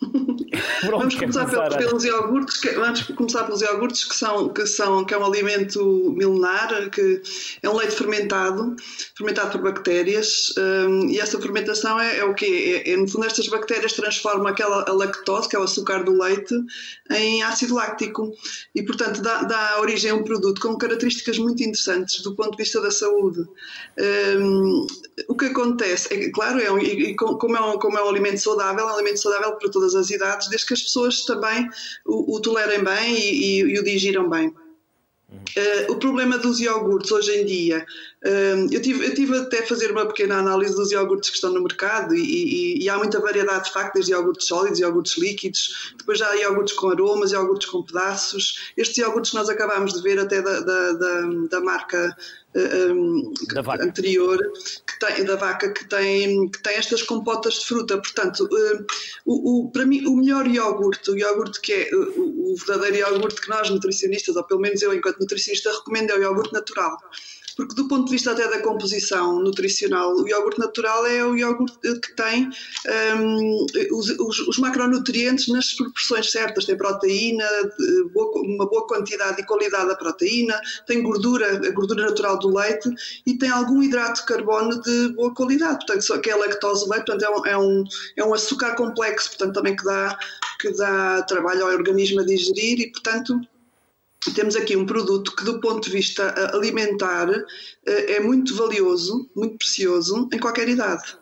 [0.90, 5.18] vamos começar, pelos iogurtes, que, vamos começar pelos iogurtes que são, que são que é
[5.18, 7.22] um alimento milenar, que
[7.62, 8.76] é um leite fermentado,
[9.16, 12.82] fermentado por bactérias, um, e essa fermentação é, é o quê?
[12.84, 16.12] É, é, no fundo estas bactérias transformam aquela a lactose, que é o açúcar do
[16.12, 16.54] leite,
[17.10, 18.32] em ácido láctico
[18.74, 22.58] e portanto dá, dá origem a um produto com características muito interessantes do ponto de
[22.58, 23.46] vista da saúde.
[24.38, 24.86] Um,
[25.28, 28.38] o que acontece, é claro, é um, e, como, é um, como é um alimento
[28.38, 31.68] saudável, é um alimento saudável para todas as idades, desde que as pessoas também
[32.04, 34.52] o, o tolerem bem e, e, e o digiram bem.
[35.28, 37.84] Uh, o problema dos iogurtes hoje em dia,
[38.24, 41.52] uh, eu, tive, eu tive até a fazer uma pequena análise dos iogurtes que estão
[41.52, 45.94] no mercado e, e, e há muita variedade de facto, desde iogurtes sólidos, iogurtes líquidos,
[45.98, 48.72] depois já há iogurtes com aromas, iogurtes com pedaços.
[48.76, 51.20] Estes iogurtes nós acabámos de ver até da, da, da,
[51.50, 52.16] da marca
[52.56, 53.32] um,
[53.80, 54.38] anterior
[54.86, 57.98] que tem, da vaca que tem, que tem estas compotas de fruta.
[57.98, 58.86] Portanto, uh,
[59.24, 63.40] o, o, para mim, o melhor iogurte, o iogurte que é o, o verdadeiro iogurte
[63.40, 66.98] que nós nutricionistas, ou pelo menos eu enquanto nutricionista, recomendo é o iogurte natural
[67.56, 71.78] porque do ponto de vista até da composição nutricional, o iogurte natural é o iogurte
[71.80, 72.50] que tem
[73.18, 77.44] um, os, os, macronutrientes nas proporções certas, tem proteína,
[78.14, 82.90] uma boa quantidade e qualidade da proteína, tem gordura, a gordura natural do leite
[83.26, 87.06] e tem algum hidrato de carbono de boa qualidade, portanto, só que é lactose leite,
[87.06, 87.84] portanto, é um, é um,
[88.16, 90.18] é um açúcar complexo, portanto, também que dá,
[90.60, 93.40] que dá trabalho ao organismo a digerir e, portanto,
[94.32, 97.28] temos aqui um produto que, do ponto de vista eh, alimentar,
[97.86, 101.16] eh, é muito valioso, muito precioso, em qualquer idade.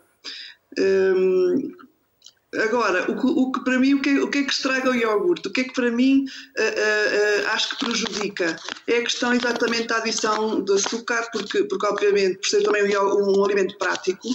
[2.63, 4.89] Agora, o que, o que, para mim, o que, é, o que é que estraga
[4.89, 5.47] o iogurte?
[5.47, 6.25] O que é que para mim
[6.57, 8.55] uh, uh, uh, acho que prejudica?
[8.87, 13.39] É a questão exatamente da adição de açúcar, porque, porque obviamente, por ser também um,
[13.39, 14.27] um alimento prático,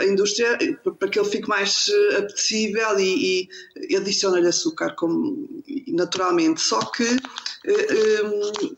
[0.00, 0.58] a indústria,
[0.98, 3.48] para que ele fique mais apetecível e,
[3.88, 5.48] e adiciona-lhe açúcar como,
[5.88, 6.60] naturalmente.
[6.60, 8.76] Só que um,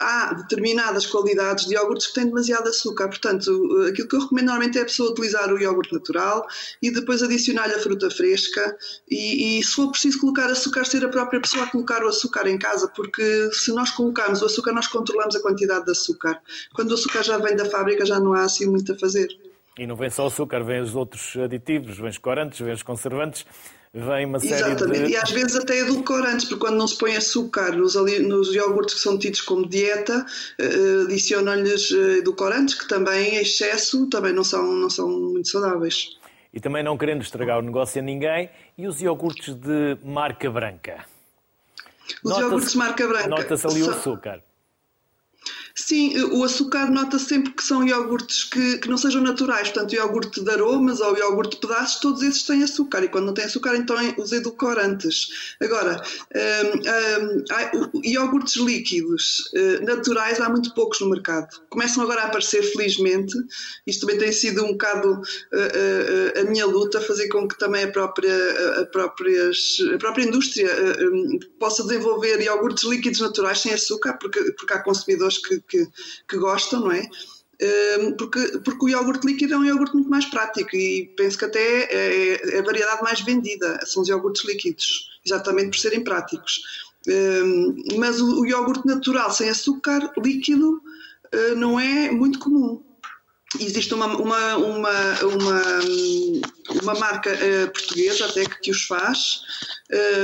[0.00, 3.08] há determinadas qualidades de iogurtes que têm demasiado açúcar.
[3.08, 3.50] Portanto,
[3.88, 6.46] aquilo que eu recomendo normalmente é a pessoa utilizar o iogurte natural
[6.80, 8.76] e depois adicionar-lhe a fruta fresca
[9.08, 12.48] e, e, se for preciso colocar açúcar, ser a própria pessoa a colocar o açúcar
[12.48, 16.40] em casa, porque se nós colocarmos o açúcar, nós controlamos a quantidade de açúcar.
[16.74, 19.28] Quando o açúcar já vem da fábrica, já não há assim muito a fazer.
[19.80, 22.82] E não vem só o açúcar, vem os outros aditivos, vem os corantes, vem os
[22.82, 23.46] conservantes
[23.92, 25.04] vem uma série Exatamente.
[25.06, 25.12] de...
[25.12, 29.00] e às vezes até edulcorantes, porque quando não se põe açúcar nos, nos iogurtes que
[29.00, 30.24] são tidos como dieta,
[30.60, 36.18] uh, adicionam-lhes uh, edulcorantes, que também em excesso também não são, não são muito saudáveis.
[36.52, 41.04] E também não querendo estragar o negócio a ninguém, e os iogurtes de marca branca?
[42.22, 43.28] Os iogurtes de marca branca.
[43.28, 44.42] Nota-se ali o açúcar.
[45.86, 50.42] Sim, o açúcar nota sempre que são iogurtes que, que não sejam naturais, portanto, iogurte
[50.42, 53.74] de aromas ou iogurte de pedaços, todos esses têm açúcar, e quando não têm açúcar,
[53.74, 55.54] então é os edulcorantes.
[55.58, 56.00] Agora,
[57.74, 61.48] um, um, iogurtes líquidos uh, naturais há muito poucos no mercado.
[61.70, 63.34] Começam agora a aparecer, felizmente,
[63.86, 67.84] isto também tem sido um bocado uh, uh, a minha luta, fazer com que também
[67.84, 70.68] a própria, a próprias, a própria indústria
[71.00, 75.88] um, possa desenvolver iogurtes líquidos naturais sem açúcar, porque, porque há consumidores que que,
[76.28, 77.08] que gostam, não é?
[77.62, 81.44] Hum, porque, porque o iogurte líquido é um iogurte muito mais prático e penso que
[81.44, 86.62] até é, é a variedade mais vendida, são os iogurtes líquidos, exatamente por serem práticos.
[87.06, 90.82] Hum, mas o, iogurte natural sem açúcar líquido
[91.34, 92.82] hum, não é muito comum
[93.58, 95.62] existe uma, uma, uma, uma,
[96.82, 99.42] uma marca uh, portuguesa até que, que os faz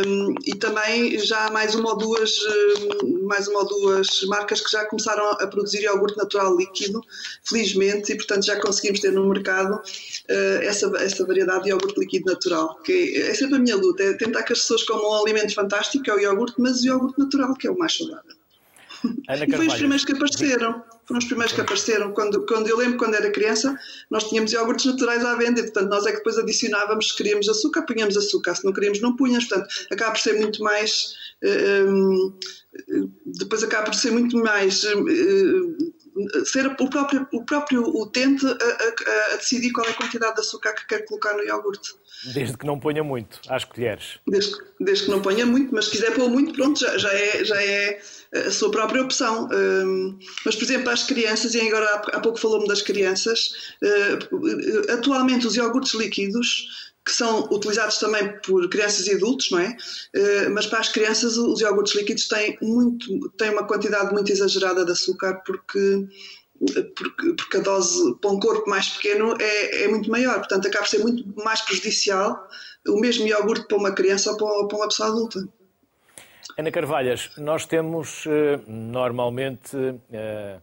[0.07, 2.39] um, e também já há mais uma ou duas
[3.25, 7.01] mais uma ou duas marcas que já começaram a produzir iogurte natural líquido
[7.43, 12.27] felizmente e portanto já conseguimos ter no mercado uh, essa, essa variedade de iogurte líquido
[12.27, 15.23] natural que é, é sempre a minha luta, é tentar que as pessoas comam um
[15.23, 18.37] alimento fantástico que é o iogurte, mas o iogurte natural que é o mais saudável
[19.05, 20.83] e foi os primeiros que apareceram.
[21.07, 22.13] Foram os primeiros que apareceram.
[22.13, 23.79] Quando, quando eu lembro, quando era criança,
[24.11, 27.49] nós tínhamos iogurtes naturais à venda, e, portanto, nós é que depois adicionávamos, se queríamos
[27.49, 29.47] açúcar, punhamos açúcar, se não queríamos, não punhamos.
[29.47, 31.15] Portanto, acaba por ser muito mais.
[31.43, 32.35] Uh,
[33.25, 34.85] depois acaba por ser muito mais.
[34.85, 35.95] Uh,
[36.45, 40.41] ser o próprio, o próprio utente a, a, a, decidir qual é a quantidade de
[40.41, 41.95] açúcar que quer colocar no iogurte.
[42.33, 44.19] Desde que não ponha muito, às colheres.
[44.27, 47.45] Desde, desde que não ponha muito, mas se quiser pôr muito, pronto, já, já, é,
[47.45, 48.01] já é
[48.35, 49.49] a sua própria opção.
[49.53, 55.47] Um, mas, por exemplo, as crianças, e agora há, pouco falou-me das crianças, uh, atualmente
[55.47, 59.77] os iogurtes líquidos que são utilizados também por crianças e adultos, não é?
[60.15, 64.85] Uh, mas para as crianças os iogurtes líquidos têm, muito, têm uma quantidade muito exagerada
[64.85, 66.09] de açúcar porque
[66.59, 70.85] porque, porque, a dose para um corpo mais pequeno é, é, muito maior, portanto acaba
[70.85, 72.49] por ser muito mais prejudicial
[72.89, 75.47] o mesmo iogurte para uma criança ou para, para uma pessoa adulta.
[76.59, 79.77] Ana Carvalhas, nós temos eh, normalmente
[80.11, 80.59] eh,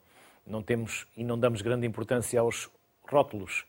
[0.47, 2.69] não temos e não damos grande importância aos
[3.07, 3.65] rótulos.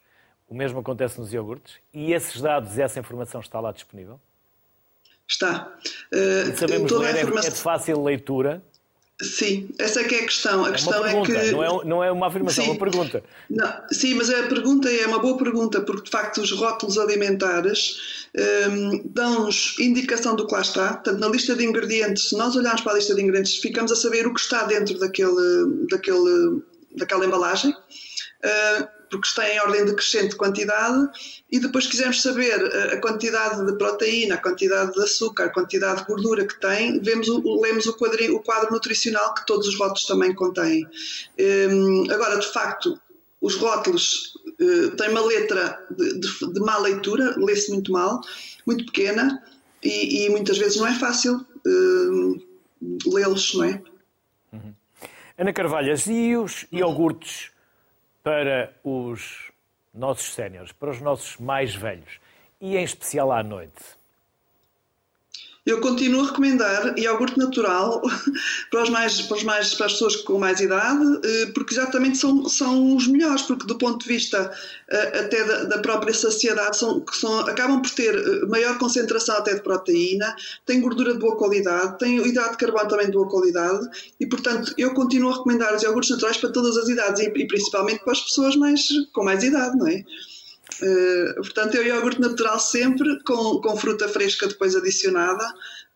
[0.49, 4.21] O mesmo acontece nos iogurtes e esses dados, essa informação está lá disponível?
[5.27, 5.73] Está.
[6.13, 7.51] Uh, sabemos ler, informação...
[7.51, 8.63] é de fácil leitura.
[9.23, 10.65] Sim, essa é que é a questão.
[10.65, 11.53] A é questão é que.
[11.53, 13.23] Não é, não é uma afirmação, é uma pergunta.
[13.49, 18.27] Não, sim, mas a pergunta é uma boa pergunta, porque de facto os rótulos alimentares
[18.69, 20.95] um, dão-nos indicação do que lá está.
[20.95, 23.97] Portanto, na lista de ingredientes, se nós olharmos para a lista de ingredientes, ficamos a
[23.97, 26.61] saber o que está dentro daquele, daquele,
[26.97, 27.71] daquela embalagem.
[27.71, 31.09] Uh, porque está em ordem decrescente quantidade,
[31.51, 32.53] e depois quisermos saber
[32.93, 37.29] a quantidade de proteína, a quantidade de açúcar, a quantidade de gordura que tem, vemos
[37.29, 40.85] lemos o, quadro, o quadro nutricional que todos os rótulos também contêm.
[41.39, 43.01] Um, agora, de facto,
[43.41, 48.21] os rótulos uh, têm uma letra de, de, de má leitura, lê-se muito mal,
[48.67, 49.43] muito pequena,
[49.83, 52.43] e, e, muitas vezes não é fácil uh,
[53.07, 53.83] lê-los, não é?
[54.53, 54.75] Uhum.
[55.37, 57.54] Ana Carvalhas, e os iogurtes
[58.25, 59.53] para os
[59.93, 62.19] nossos séniores, para os nossos mais velhos
[62.59, 63.83] e em especial à noite?
[65.67, 68.03] Eu continuo a recomendar iogurte natural
[68.71, 72.19] para, os mais, para, os mais, para as pessoas com mais idade, eh, porque exatamente
[72.19, 74.53] são, são os melhores, porque do ponto de vista
[74.89, 79.55] eh, até da, da própria saciedade, são, são, acabam por ter eh, maior concentração até
[79.55, 83.89] de proteína, têm gordura de boa qualidade, têm hidrato de carbono também de boa qualidade,
[84.21, 87.47] e portanto eu continuo a recomendar os iogurtes naturais para todas as idades, e, e
[87.47, 90.05] principalmente para as pessoas mais, com mais idade, não é?
[90.83, 95.45] Uh, portanto, é o iogurte natural sempre, com, com fruta fresca depois adicionada,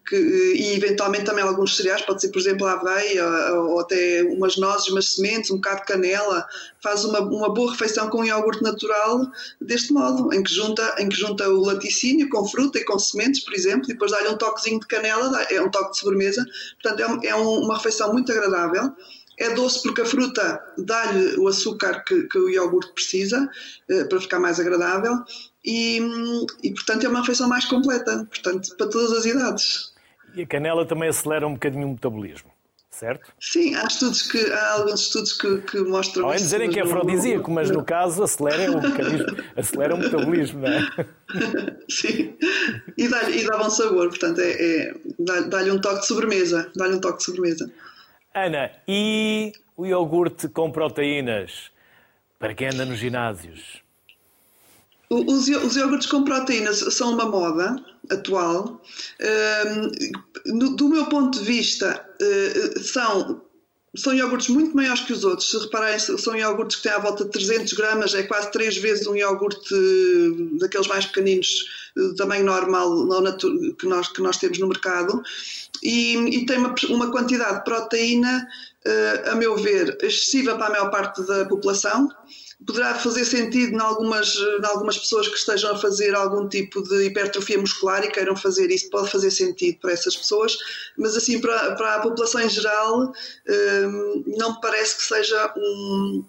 [0.09, 4.23] que, e eventualmente também alguns cereais, pode ser, por exemplo, a aveia, ou, ou até
[4.23, 6.47] umas nozes, umas sementes, um bocado de canela.
[6.83, 11.17] Faz uma, uma boa refeição com iogurte natural deste modo, em que, junta, em que
[11.17, 14.81] junta o laticínio com fruta e com sementes, por exemplo, e depois dá-lhe um toquezinho
[14.81, 16.45] de canela, é um toque de sobremesa.
[16.83, 18.95] Portanto, é, é um, uma refeição muito agradável
[19.39, 23.49] é doce porque a fruta dá-lhe o açúcar que, que, o iogurte precisa
[23.89, 25.15] eh, para ficar mais agradável
[25.65, 26.01] e,
[26.63, 29.93] e, portanto, é uma refeição mais completa, portanto, para todas as idades.
[30.35, 32.51] E a canela também acelera um bocadinho o metabolismo,
[32.91, 33.33] certo?
[33.41, 36.31] Sim, há estudos que há alguns estudos que, que mostram.
[36.31, 38.81] De dizerem que é afrodisíaco, mas no caso acelera o,
[39.57, 41.07] acelera o metabolismo, não é?
[41.89, 42.37] Sim,
[42.97, 44.95] e dá-lhe dá bom sabor, portanto, é, é
[45.49, 47.71] dá-lhe um toque de sobremesa, dá-lhe um toque de sobremesa.
[48.47, 51.71] Ana, e o iogurte com proteínas
[52.39, 53.83] para quem anda nos ginásios?
[55.11, 58.83] Os, os iogurtes com proteínas são uma moda atual.
[60.51, 63.43] Um, do meu ponto de vista, uh, são
[63.99, 65.51] são iogurtes muito maiores que os outros.
[65.51, 69.07] Se repararem, são iogurtes que têm à volta de 300 gramas, é quase três vezes
[69.07, 69.75] um iogurte
[70.59, 73.09] daqueles mais pequeninos, de tamanho normal
[73.79, 75.23] que nós, que nós temos no mercado.
[75.83, 78.49] E, e tem uma, uma, quantidade de proteína,
[79.31, 82.09] a meu ver, excessiva para a maior parte da população
[82.67, 87.07] poderá fazer sentido em algumas, em algumas pessoas que estejam a fazer algum tipo de
[87.07, 90.57] hipertrofia muscular e queiram fazer isso, pode fazer sentido para essas pessoas,
[90.97, 93.13] mas assim para, para a população em geral
[93.49, 96.25] hum, não me parece que seja um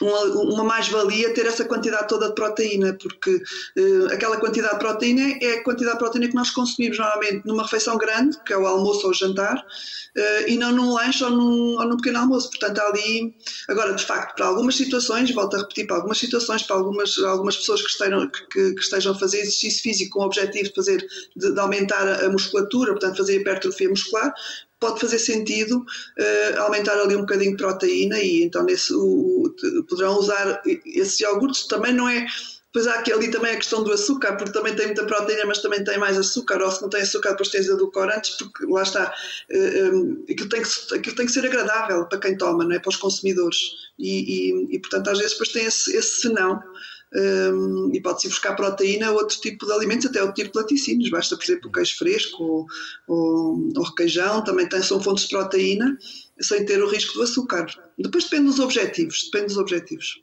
[0.00, 0.20] uma,
[0.54, 5.58] uma mais-valia ter essa quantidade toda de proteína, porque uh, aquela quantidade de proteína é
[5.58, 9.04] a quantidade de proteína que nós consumimos normalmente numa refeição grande, que é o almoço
[9.04, 12.50] ou o jantar, uh, e não num lanche ou num, ou num pequeno almoço.
[12.50, 13.34] Portanto, ali.
[13.68, 17.56] Agora, de facto, para algumas situações, volto a repetir, para algumas situações, para algumas, algumas
[17.56, 21.06] pessoas que estejam, que, que estejam a fazer exercício físico com o objetivo de, fazer,
[21.36, 24.32] de, de aumentar a musculatura, portanto, fazer hipertrofia muscular,
[24.80, 29.84] pode fazer sentido uh, aumentar ali um bocadinho de proteína e então nesse, o, o,
[29.84, 31.66] poderão usar esses iogurtes.
[31.66, 32.26] Também não é.
[32.72, 35.62] Pois há aqui ali também a questão do açúcar, porque também tem muita proteína, mas
[35.62, 39.04] também tem mais açúcar, ou se não tem açúcar, depois tens edulcorantes, porque lá está,
[39.04, 42.64] uh, eh, um, eh, aquilo, tem que, aquilo tem que ser agradável para quem toma,
[42.64, 42.80] não é?
[42.80, 43.60] para os consumidores.
[43.96, 46.60] E, e, e portanto, às vezes depois tem esse, esse senão
[47.14, 51.10] um, e pode-se buscar proteína ou outro tipo de alimentos, até outro tipo de laticínios.
[51.10, 52.66] Basta, por exemplo, o queijo fresco ou,
[53.06, 55.96] ou, ou requeijão, também tem, são fontes de proteína,
[56.40, 57.66] sem ter o risco do açúcar.
[57.98, 60.22] Depois depende dos objetivos, depende dos objetivos.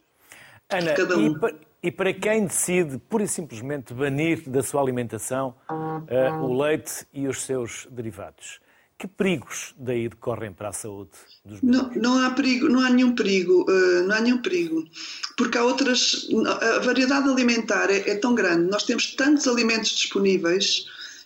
[0.69, 1.27] Ana, cada um.
[1.27, 6.61] e, para, e para quem decide pura e simplesmente banir da sua alimentação uh, o
[6.61, 8.59] leite e os seus derivados,
[9.01, 11.09] que perigos daí decorrem para a saúde
[11.43, 14.85] dos não, não há perigo, não há nenhum perigo, uh, não há nenhum perigo,
[15.35, 16.27] porque há outras,
[16.61, 20.85] a variedade alimentar é, é tão grande, nós temos tantos alimentos disponíveis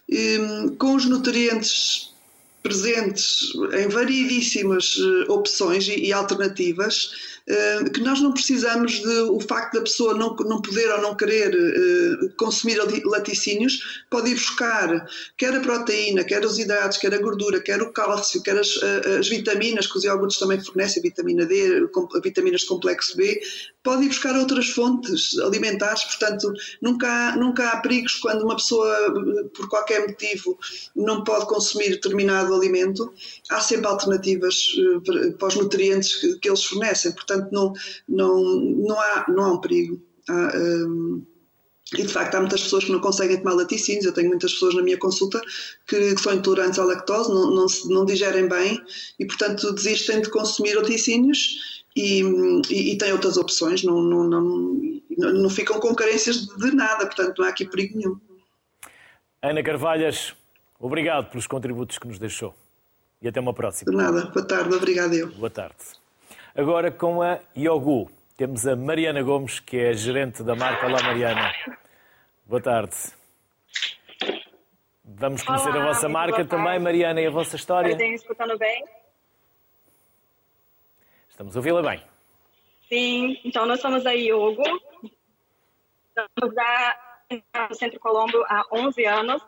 [0.09, 2.15] ehm, com os nutrientes
[2.63, 7.34] presentes em variedíssimas eh, opções e, e alternativas eh,
[7.93, 11.53] que nós não precisamos de o facto da pessoa não, não poder ou não querer
[11.53, 17.61] uh, consumir laticínios, pode ir buscar quer a proteína, quer os hidratos, quer a gordura,
[17.61, 21.87] quer o cálcio, quer as, uh, as vitaminas que os iogurtes também fornecem, vitamina D,
[22.23, 23.39] vitaminas de complexo B,
[23.83, 29.13] pode ir buscar outras fontes alimentares, portanto, nunca há, nunca há perigos quando uma pessoa,
[29.53, 30.57] por qualquer motivo,
[30.95, 33.13] não pode consumir determinado alimento,
[33.51, 34.75] há sempre alternativas
[35.37, 37.73] para os nutrientes que, que eles fornecem, portanto, portanto não,
[38.07, 38.43] não,
[38.87, 40.01] não, há, não há um perigo.
[40.29, 41.25] Há, um,
[41.93, 44.73] e de facto há muitas pessoas que não conseguem tomar laticínios, eu tenho muitas pessoas
[44.73, 45.39] na minha consulta
[45.85, 48.81] que, são intolerantes à lactose, não, não, não digerem bem
[49.19, 52.21] e portanto desistem de consumir laticínios e,
[52.69, 54.43] e, e têm outras opções, não, não, não,
[55.17, 58.19] não ficam com carências de nada, portanto não há aqui perigo nenhum.
[59.41, 60.33] Ana Carvalhas,
[60.79, 62.55] obrigado pelos contributos que nos deixou
[63.21, 63.91] e até uma próxima.
[63.91, 65.27] De nada, boa tarde, obrigado eu.
[65.27, 65.75] Boa tarde.
[66.57, 68.09] Agora com a Yogu.
[68.37, 70.87] Temos a Mariana Gomes, que é a gerente da marca.
[70.87, 71.53] Olá, Mariana.
[72.45, 72.95] Boa tarde.
[75.03, 77.91] Vamos conhecer Olá, a vossa marca também, Mariana, e a vossa história.
[77.91, 78.85] Estão escutando bem?
[81.27, 82.01] Estamos a ouvi-la bem.
[82.87, 84.63] Sim, então nós somos a Yogo.
[86.07, 86.55] Estamos
[87.69, 89.45] no Centro Colombo há 11 anos.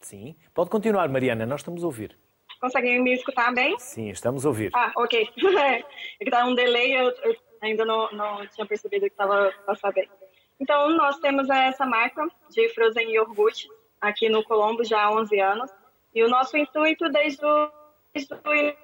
[0.00, 0.36] Sim.
[0.52, 2.25] Pode continuar, Mariana, nós estamos a ouvir.
[2.66, 3.78] Conseguem me escutar bem?
[3.78, 4.72] Sim, estamos ouvir.
[4.74, 5.30] Ah, ok.
[6.18, 9.94] é que tá um delay, eu, eu ainda não, não, tinha percebido que estava passando
[9.94, 10.10] bem.
[10.58, 13.66] Então, nós temos essa marca de Frozen Yogurt
[14.00, 15.70] aqui no Colombo já há 11 anos.
[16.12, 17.70] E o nosso intuito desde o,
[18.12, 18.74] desde o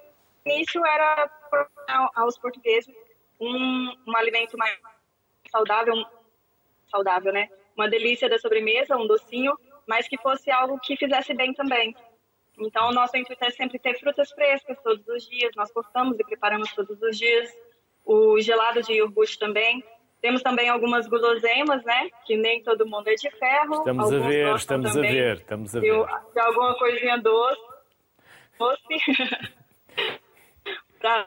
[0.46, 1.28] início era
[2.14, 2.94] aos portugueses
[3.40, 4.78] um, um alimento mais
[5.50, 6.06] saudável,
[6.88, 7.48] saudável, né?
[7.76, 9.58] Uma delícia da sobremesa, um docinho,
[9.88, 11.96] mas que fosse algo que fizesse bem também.
[12.66, 15.50] Então, o nosso intuito é sempre ter frutas frescas todos os dias.
[15.56, 17.50] Nós cortamos e preparamos todos os dias.
[18.04, 19.84] O gelado de iogurte também.
[20.20, 22.08] Temos também algumas guloseimas, né?
[22.24, 23.74] Que nem todo mundo é de ferro.
[23.74, 25.10] Estamos Alguns a ver, estamos também.
[25.10, 26.06] a ver, estamos a ver.
[26.32, 27.60] De, alguma coisinha doce.
[28.58, 29.52] Doce.
[31.02, 31.26] para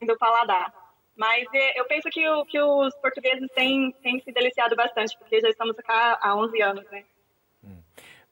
[0.00, 0.72] do paladar.
[1.14, 5.40] Mas é, eu penso que, o, que os portugueses têm, têm se deliciado bastante, porque
[5.40, 7.04] já estamos cá há 11 anos, né?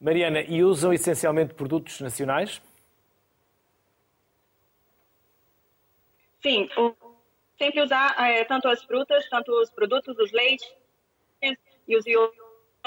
[0.05, 2.61] Mariana, e usam essencialmente produtos nacionais?
[6.43, 6.69] Sim,
[7.57, 10.71] sempre usar é, tanto as frutas, tanto os produtos, os leites
[11.87, 12.05] e os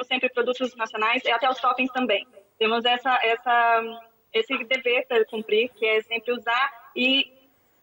[0.06, 2.24] sempre produtos nacionais e até os toppings também.
[2.56, 3.82] Temos essa, essa,
[4.32, 7.32] esse dever para cumprir, que é sempre usar e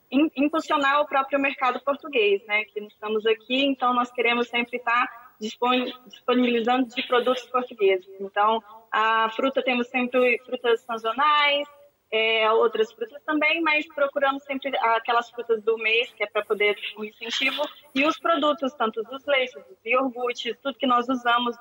[0.09, 2.63] impulsionar o próprio mercado português, né?
[2.63, 8.07] Que estamos aqui, então nós queremos sempre estar disponibilizando de produtos portugueses.
[8.21, 8.63] Então,
[8.97, 11.67] a fruta temos sempre frutas sazonais,
[12.09, 16.77] é, outras frutas também, mas procuramos sempre aquelas frutas do mês, que é para poder
[16.97, 17.61] um incentivo,
[17.93, 21.57] e os produtos, tanto dos leites, dos iogurtes, tudo que nós usamos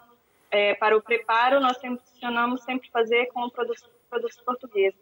[0.49, 5.01] é, para o preparo, nós tencionamos sempre fazer com produtos, produtos portugueses.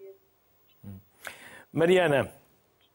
[1.71, 2.33] Mariana,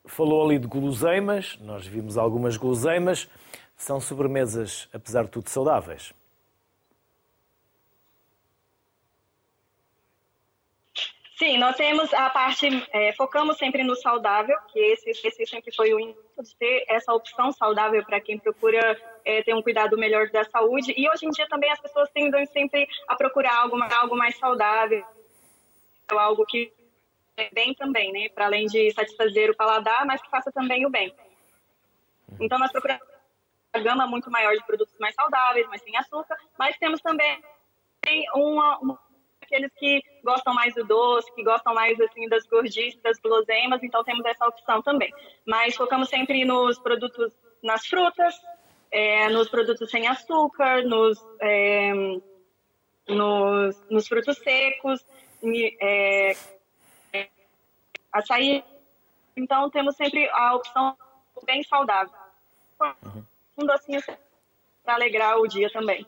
[0.08, 3.30] falou ali de guloseimas, nós vimos algumas guloseimas,
[3.76, 6.12] são sobremesas, apesar de tudo, saudáveis.
[11.38, 15.94] Sim, nós temos a parte, é, focamos sempre no saudável, que esse, esse sempre foi
[15.94, 20.32] o intuito de ter essa opção saudável para quem procura é, ter um cuidado melhor
[20.32, 20.96] da saúde.
[20.98, 25.06] E hoje em dia também as pessoas tendem sempre a procurar algo, algo mais saudável,
[26.10, 26.74] algo que
[27.38, 28.30] é bem também, né?
[28.30, 31.14] Para além de satisfazer o paladar, mas que faça também o bem.
[32.40, 33.06] Então nós procuramos
[33.76, 37.40] uma gama muito maior de produtos mais saudáveis, mas sem açúcar, mas temos também
[38.34, 39.07] uma, uma
[39.48, 44.04] aqueles que gostam mais do doce, que gostam mais assim das gordices, das guloseimas, então
[44.04, 45.12] temos essa opção também.
[45.46, 47.34] Mas focamos sempre nos produtos,
[47.64, 48.36] nas frutas,
[48.92, 51.94] é, nos produtos sem açúcar, nos, é,
[53.08, 55.06] nos, nos, frutos secos,
[55.82, 56.36] é,
[58.12, 58.64] açaí.
[59.36, 60.98] Então temos sempre a opção
[61.46, 62.14] bem saudável.
[62.82, 63.24] Uhum.
[63.58, 64.02] Um docinho
[64.84, 66.06] para alegrar o dia também.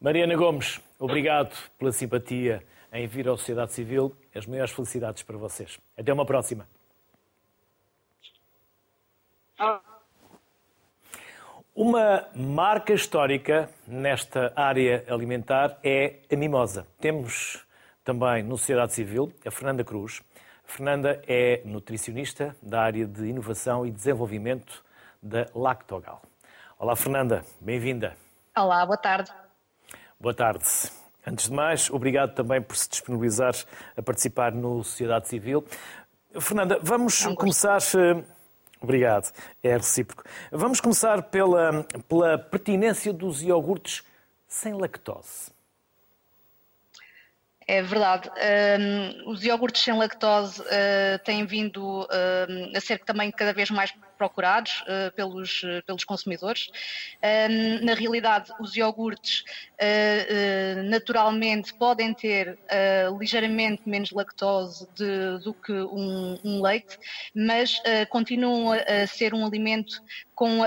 [0.00, 4.14] Mariana Gomes, obrigado pela simpatia em vir à Sociedade Civil.
[4.34, 5.80] As maiores felicidades para vocês.
[5.98, 6.68] Até uma próxima.
[11.74, 16.86] Uma marca histórica nesta área alimentar é a Mimosa.
[17.00, 17.66] Temos
[18.04, 20.22] também no Sociedade Civil a Fernanda Cruz.
[20.64, 24.84] A Fernanda é nutricionista da área de inovação e desenvolvimento
[25.22, 26.22] da Lactogal.
[26.78, 28.16] Olá, Fernanda, bem-vinda.
[28.56, 29.30] Olá, boa tarde.
[30.20, 30.66] Boa tarde.
[31.26, 33.54] Antes de mais, obrigado também por se disponibilizar
[33.96, 35.64] a participar no Sociedade Civil.
[36.38, 37.78] Fernanda, vamos Não começar.
[37.78, 38.22] Eh,
[38.82, 40.22] obrigado, é recíproco.
[40.52, 44.02] Vamos começar pela, pela pertinência dos iogurtes
[44.46, 45.50] sem lactose.
[47.66, 48.30] É verdade.
[48.78, 53.90] Um, os iogurtes sem lactose uh, têm vindo uh, a ser também cada vez mais
[54.20, 56.68] procurados uh, pelos, pelos consumidores.
[57.24, 59.44] Um, na realidade, os iogurtes
[60.90, 62.58] naturalmente podem ter
[63.18, 66.98] ligeiramente menos lactose de, do que um, um leite,
[67.34, 70.02] mas continuam a, ser um alimento
[70.34, 70.60] com,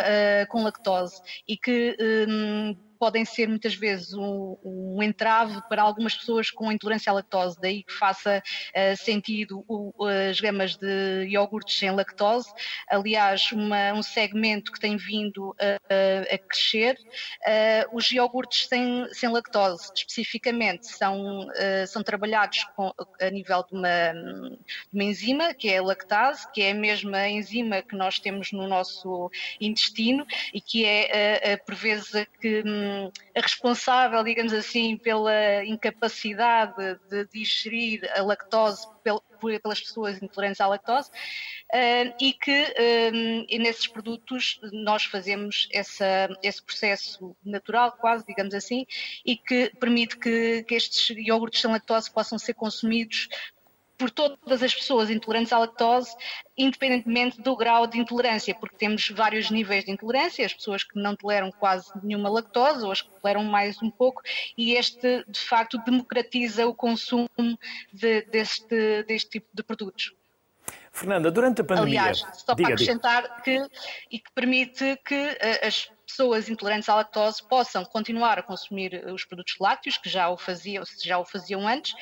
[0.50, 1.96] com lactose e que
[2.28, 7.60] um, podem ser muitas vezes um, um, entrave para algumas pessoas com intolerância à lactose,
[7.60, 9.94] daí que faça uh, sentido o,
[10.30, 12.50] as gamas de iogurtes sem lactose.
[12.90, 16.98] Aliás, uma, um segmento que tem vindo a, a crescer.
[17.46, 22.90] Uh, os iogurtes sem, sem lactose, especificamente, são, uh, são trabalhados com,
[23.20, 27.28] a nível de uma, de uma enzima, que é a lactase, que é a mesma
[27.28, 29.30] enzima que nós temos no nosso
[29.60, 32.64] intestino e que é, por vezes, que
[33.36, 38.88] a responsável, digamos assim, pela incapacidade de digerir a lactose
[39.62, 42.74] pelas pessoas intolerantes à lactose uh, e que
[43.50, 48.86] e nesses produtos nós fazemos essa, esse processo natural, quase, digamos assim,
[49.26, 53.28] e que permite que, que estes iogurtes sem lactose possam ser consumidos
[53.98, 56.16] por todas as pessoas intolerantes à lactose,
[56.58, 61.16] independentemente do grau de intolerância, porque temos vários níveis de intolerância, as pessoas que não
[61.16, 64.22] toleram quase nenhuma lactose ou as que toleram mais um pouco,
[64.58, 67.30] e este de facto democratiza o consumo
[67.92, 70.14] de, deste, deste tipo de produtos.
[70.92, 72.02] Fernanda, durante a pandemia.
[72.02, 73.42] Aliás, só diga, para acrescentar diga.
[73.42, 73.68] que
[74.12, 79.26] e que permite que uh, as pessoas intolerantes à lactose possam continuar a consumir os
[79.26, 81.94] produtos lácteos, que já o faziam, já o faziam antes,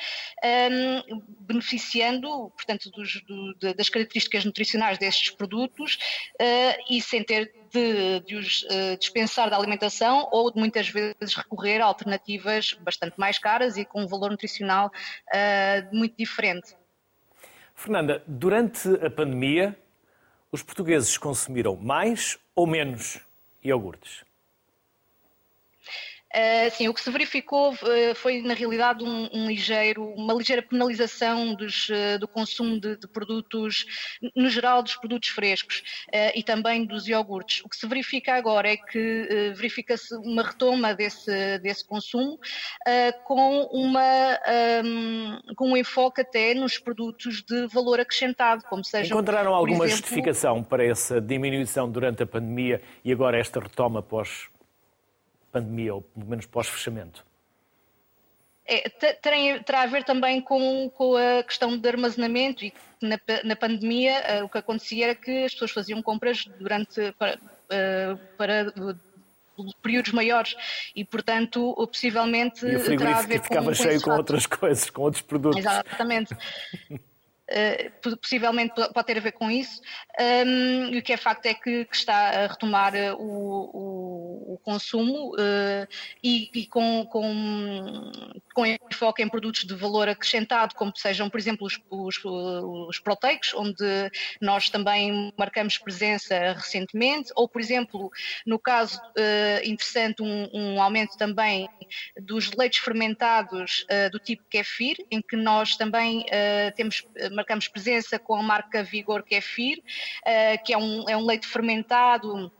[0.44, 5.98] um, beneficiando, portanto, dos, do, das características nutricionais destes produtos
[6.34, 11.34] uh, e sem ter de, de os uh, dispensar da alimentação ou de muitas vezes
[11.34, 16.76] recorrer a alternativas bastante mais caras e com um valor nutricional uh, muito diferente.
[17.74, 19.76] Fernanda, durante a pandemia,
[20.50, 23.20] os portugueses consumiram mais ou menos
[23.62, 24.24] iogurtes?
[26.32, 30.62] Uh, sim, o que se verificou uh, foi, na realidade, um, um, ligeiro, uma ligeira
[30.62, 33.84] penalização dos, uh, do consumo de, de, produtos,
[34.34, 35.82] no geral, dos produtos frescos
[36.34, 37.62] e também dos iogurtes.
[37.64, 42.38] O que se verifica agora é que verifica-se uma retoma desse, desse consumo
[43.24, 44.38] com, uma,
[44.84, 49.12] um, com um enfoque até nos produtos de valor acrescentado, como seja.
[49.12, 49.96] Encontraram alguma exemplo...
[49.96, 54.48] justificação para essa diminuição durante a pandemia e agora esta retoma pós
[55.52, 57.24] pandemia, ou pelo menos pós-fechamento?
[58.64, 64.40] É, terá a ver também com, com, a questão de armazenamento e na, na pandemia
[64.40, 68.72] uh, o que acontecia era que as pessoas faziam compras durante para, uh, para
[69.82, 70.54] períodos maiores
[70.94, 75.02] e, portanto, possivelmente e o terá a ver com, ficava cheio com outras coisas, com
[75.02, 75.58] outros produtos.
[75.58, 76.36] Exatamente.
[77.50, 79.80] Uh, possivelmente pode ter a ver com isso.
[80.18, 84.58] Um, e o que é facto é que, que está a retomar uh, o, o,
[84.62, 85.86] consumo uh,
[86.22, 88.12] e, e com, com,
[88.54, 93.52] com enfoque em produtos de valor acrescentado, como sejam, por exemplo, os, os, os proteicos,
[93.54, 93.84] onde
[94.40, 98.10] nós também marcamos presença recentemente, ou, por exemplo,
[98.46, 99.00] no caso
[99.64, 101.68] interessante, um, um, aumento também
[102.20, 106.24] dos leites fermentados do tipo kefir, em que nós também
[106.76, 107.04] temos,
[107.42, 109.82] marcamos presença com a marca Vigor Kefir,
[110.64, 112.50] que é um, é um leite fermentado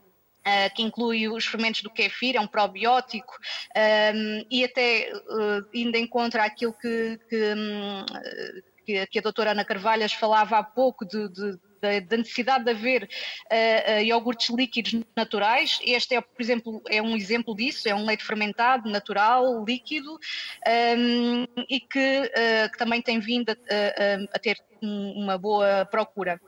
[0.42, 3.32] Uh, que inclui os fermentos do kefir, é um probiótico,
[4.12, 8.04] um, e até uh, indo em contra aquilo que, que, um,
[9.08, 11.56] que, a doutora Ana Carvalhas falava há pouco de, de
[12.00, 15.80] da necessidade de haver uh, uh, iogurtes líquidos naturais.
[15.82, 21.44] Este é, por exemplo, é um exemplo disso, é um leite fermentado, natural, líquido, um,
[21.68, 26.40] e que, uh, que, também tem vindo a, a, a ter uma boa procura.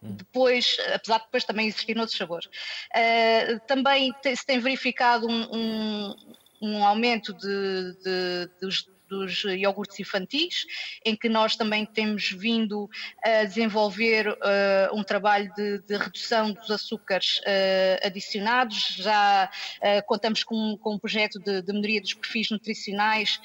[0.00, 2.46] Depois, apesar de depois também existir outros sabores.
[2.46, 6.16] Uh, também se tem verificado um, um,
[6.60, 10.66] um aumento de, de, dos, dos iogurtes infantis,
[11.04, 12.88] em que nós também temos vindo
[13.24, 18.96] a desenvolver uh, um trabalho de, de, redução dos açúcares uh, adicionados.
[18.98, 23.40] Já uh, contamos com, com, um projeto de, de melhoria dos perfis nutricionais,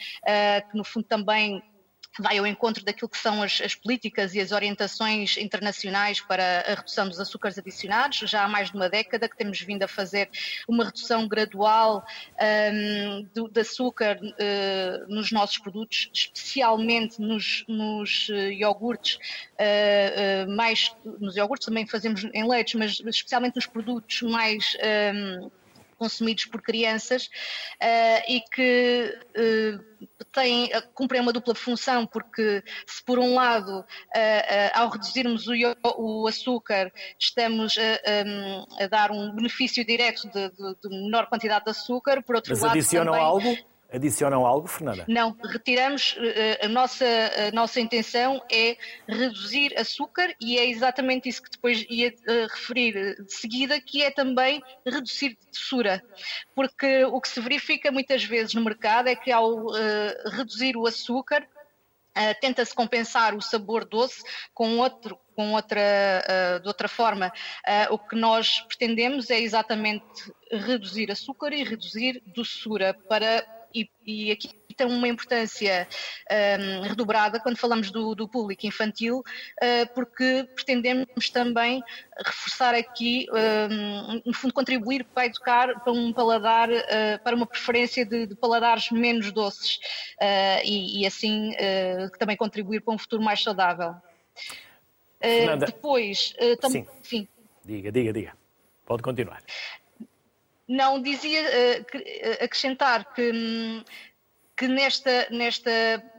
[0.71, 1.61] que no fundo também
[2.17, 6.75] vai ao encontro daquilo que são as, as, políticas e as orientações internacionais para a
[6.75, 8.17] redução dos açúcares adicionados.
[8.19, 10.29] Já há mais de uma década que temos vindo a fazer
[10.67, 12.05] uma redução gradual
[12.73, 20.95] um, do, de açúcar uh, nos nossos produtos, especialmente nos, nos uh, iogurtes, uh, mais
[21.19, 24.75] nos iogurtes também fazemos em leites, mas especialmente nos produtos mais
[25.13, 25.49] um,
[25.99, 33.19] consumidos por crianças uh, e que uh, têm, cumprem uma dupla função, porque se por
[33.19, 33.85] um lado, uh,
[34.73, 35.53] ao reduzirmos o,
[35.97, 41.71] o, açúcar, estamos a, a, dar um benefício direto de, de, de, menor quantidade de
[41.71, 43.57] açúcar, por outro Mas lado adicionam também, algo?
[43.91, 45.03] Adicionam algo, Fernanda?
[45.07, 48.77] Não, retiramos, eh, a nossa, a nossa intenção é
[49.07, 54.11] reduzir açúcar e é exatamente isso que depois ia eh, referir de seguida, que é
[54.11, 56.03] também reduzir doçura.
[56.53, 59.75] Porque o que se verifica muitas vezes no mercado é que ao uh,
[60.31, 61.47] reduzir o açúcar,
[62.17, 65.79] Uh, tenta-se compensar o sabor doce com outro com outra
[66.59, 67.31] de outra forma
[67.91, 74.49] o que nós pretendemos é exatamente reduzir açúcar e reduzir doçura para e, e aqui
[74.79, 75.87] tem uma importância
[76.31, 81.83] um, redobrada quando falamos do, do público infantil, uh, porque pretendemos também
[82.25, 83.27] reforçar aqui,
[83.69, 88.35] um, no fundo, contribuir para educar para um paladar, uh, para uma preferência de, de
[88.35, 89.75] paladares menos doces
[90.21, 91.51] uh, e, e, assim
[92.17, 93.95] também contribuir para um futuro mais saudável.
[95.59, 96.33] Depois,
[96.69, 96.85] sim.
[97.03, 97.27] sim.
[97.65, 98.33] Diga, diga, diga.
[98.85, 99.41] Pode continuar.
[100.69, 103.83] Não, dizia uh, acrescentar que, hum,
[104.55, 105.71] que nesta, nesta,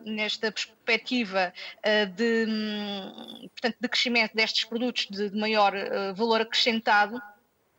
[0.05, 1.55] nesta perspectiva
[1.87, 7.23] uh, de, um, portanto, de crescimento destes produtos de, de maior uh, valor acrescentado,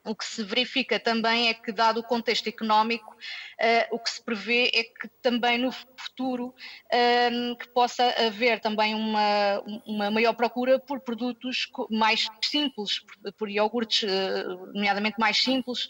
[0.04, 4.24] o que se verifica também é que, dado o contexto económico, uh, o que se
[4.24, 10.80] prevê é que também no futuro uh, que possa haver também uma, uma maior procura
[10.80, 15.88] por produtos mais simples, por, por iogurtes, uh, nomeadamente mais simples,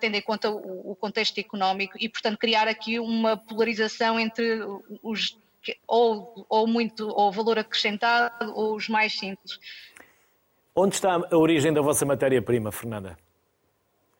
[0.00, 4.60] tendo em conta o, o, contexto económico e, portanto, criar aqui uma polarização entre
[5.02, 5.38] os
[5.86, 9.58] ou, ou muito ou valor acrescentado ou os mais simples.
[10.78, 13.16] Onde está a origem da vossa matéria-prima, Fernanda?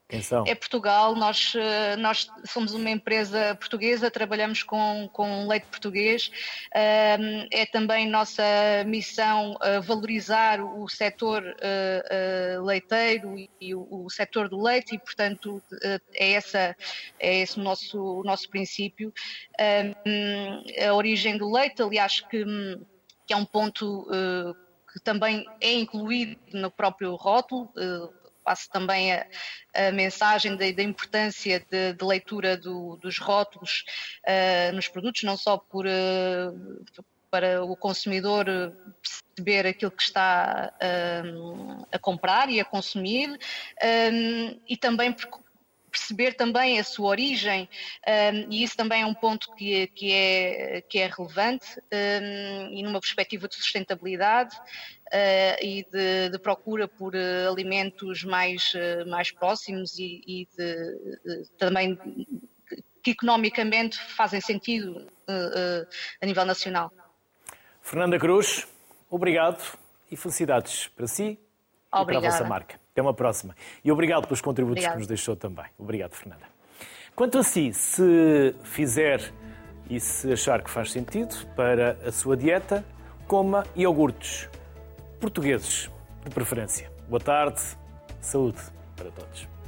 [0.09, 0.44] Quem são?
[0.46, 6.30] É Portugal, nós, eh, nós somos uma empresa portuguesa, trabalhamos com, com leite português.
[6.72, 8.42] É também nossa
[8.86, 15.61] missão eh, valorizar o setor eh, leiteiro e o setor do leite e, portanto,
[16.14, 16.74] é, essa,
[17.18, 19.12] é esse o nosso, nosso princípio.
[20.88, 22.44] A origem do leite, aliás, que,
[23.26, 24.09] que é um ponto
[24.97, 27.70] que também é incluído no próprio rótulo.
[27.76, 29.26] Uh, passo também a,
[29.74, 33.84] a mensagem da, importância de, de leitura do, dos rótulos
[34.24, 38.47] uh, nos produtos, não só por, uh, para o consumidor
[39.36, 40.72] perceber aquilo que está
[41.92, 43.36] a comprar e a consumir,
[44.66, 45.14] e também
[45.97, 47.68] perceber também a sua origem,
[48.07, 52.82] um, e isso também é um ponto que, que, é, que é relevante, um, e
[52.82, 59.30] numa perspectiva de sustentabilidade uh, e de, de, procura por uh, alimentos mais, uh, mais
[59.30, 61.99] próximos e, e de, também
[63.03, 65.07] que economicamente fazem sentido
[66.20, 66.92] a nível nacional.
[67.80, 68.66] Fernanda Cruz,
[69.09, 69.62] obrigado
[70.11, 71.38] e felicidades para si
[71.92, 72.03] Obrigada.
[72.03, 72.86] e para a vossa marca.
[72.97, 73.55] Até uma próxima.
[73.84, 74.94] E obrigado pelos contributos Obrigada.
[74.94, 75.66] que nos deixou também.
[75.78, 76.47] Obrigado, Fernanda.
[77.14, 79.20] Quanto a si, se fizer
[79.90, 82.82] e se achar que faz sentido para a sua dieta,
[83.26, 84.49] coma iogurtes
[85.20, 85.90] portugueses,
[86.24, 86.90] de preferência.
[87.07, 87.61] Boa tarde,
[88.18, 88.62] saúde
[88.97, 89.55] para todos.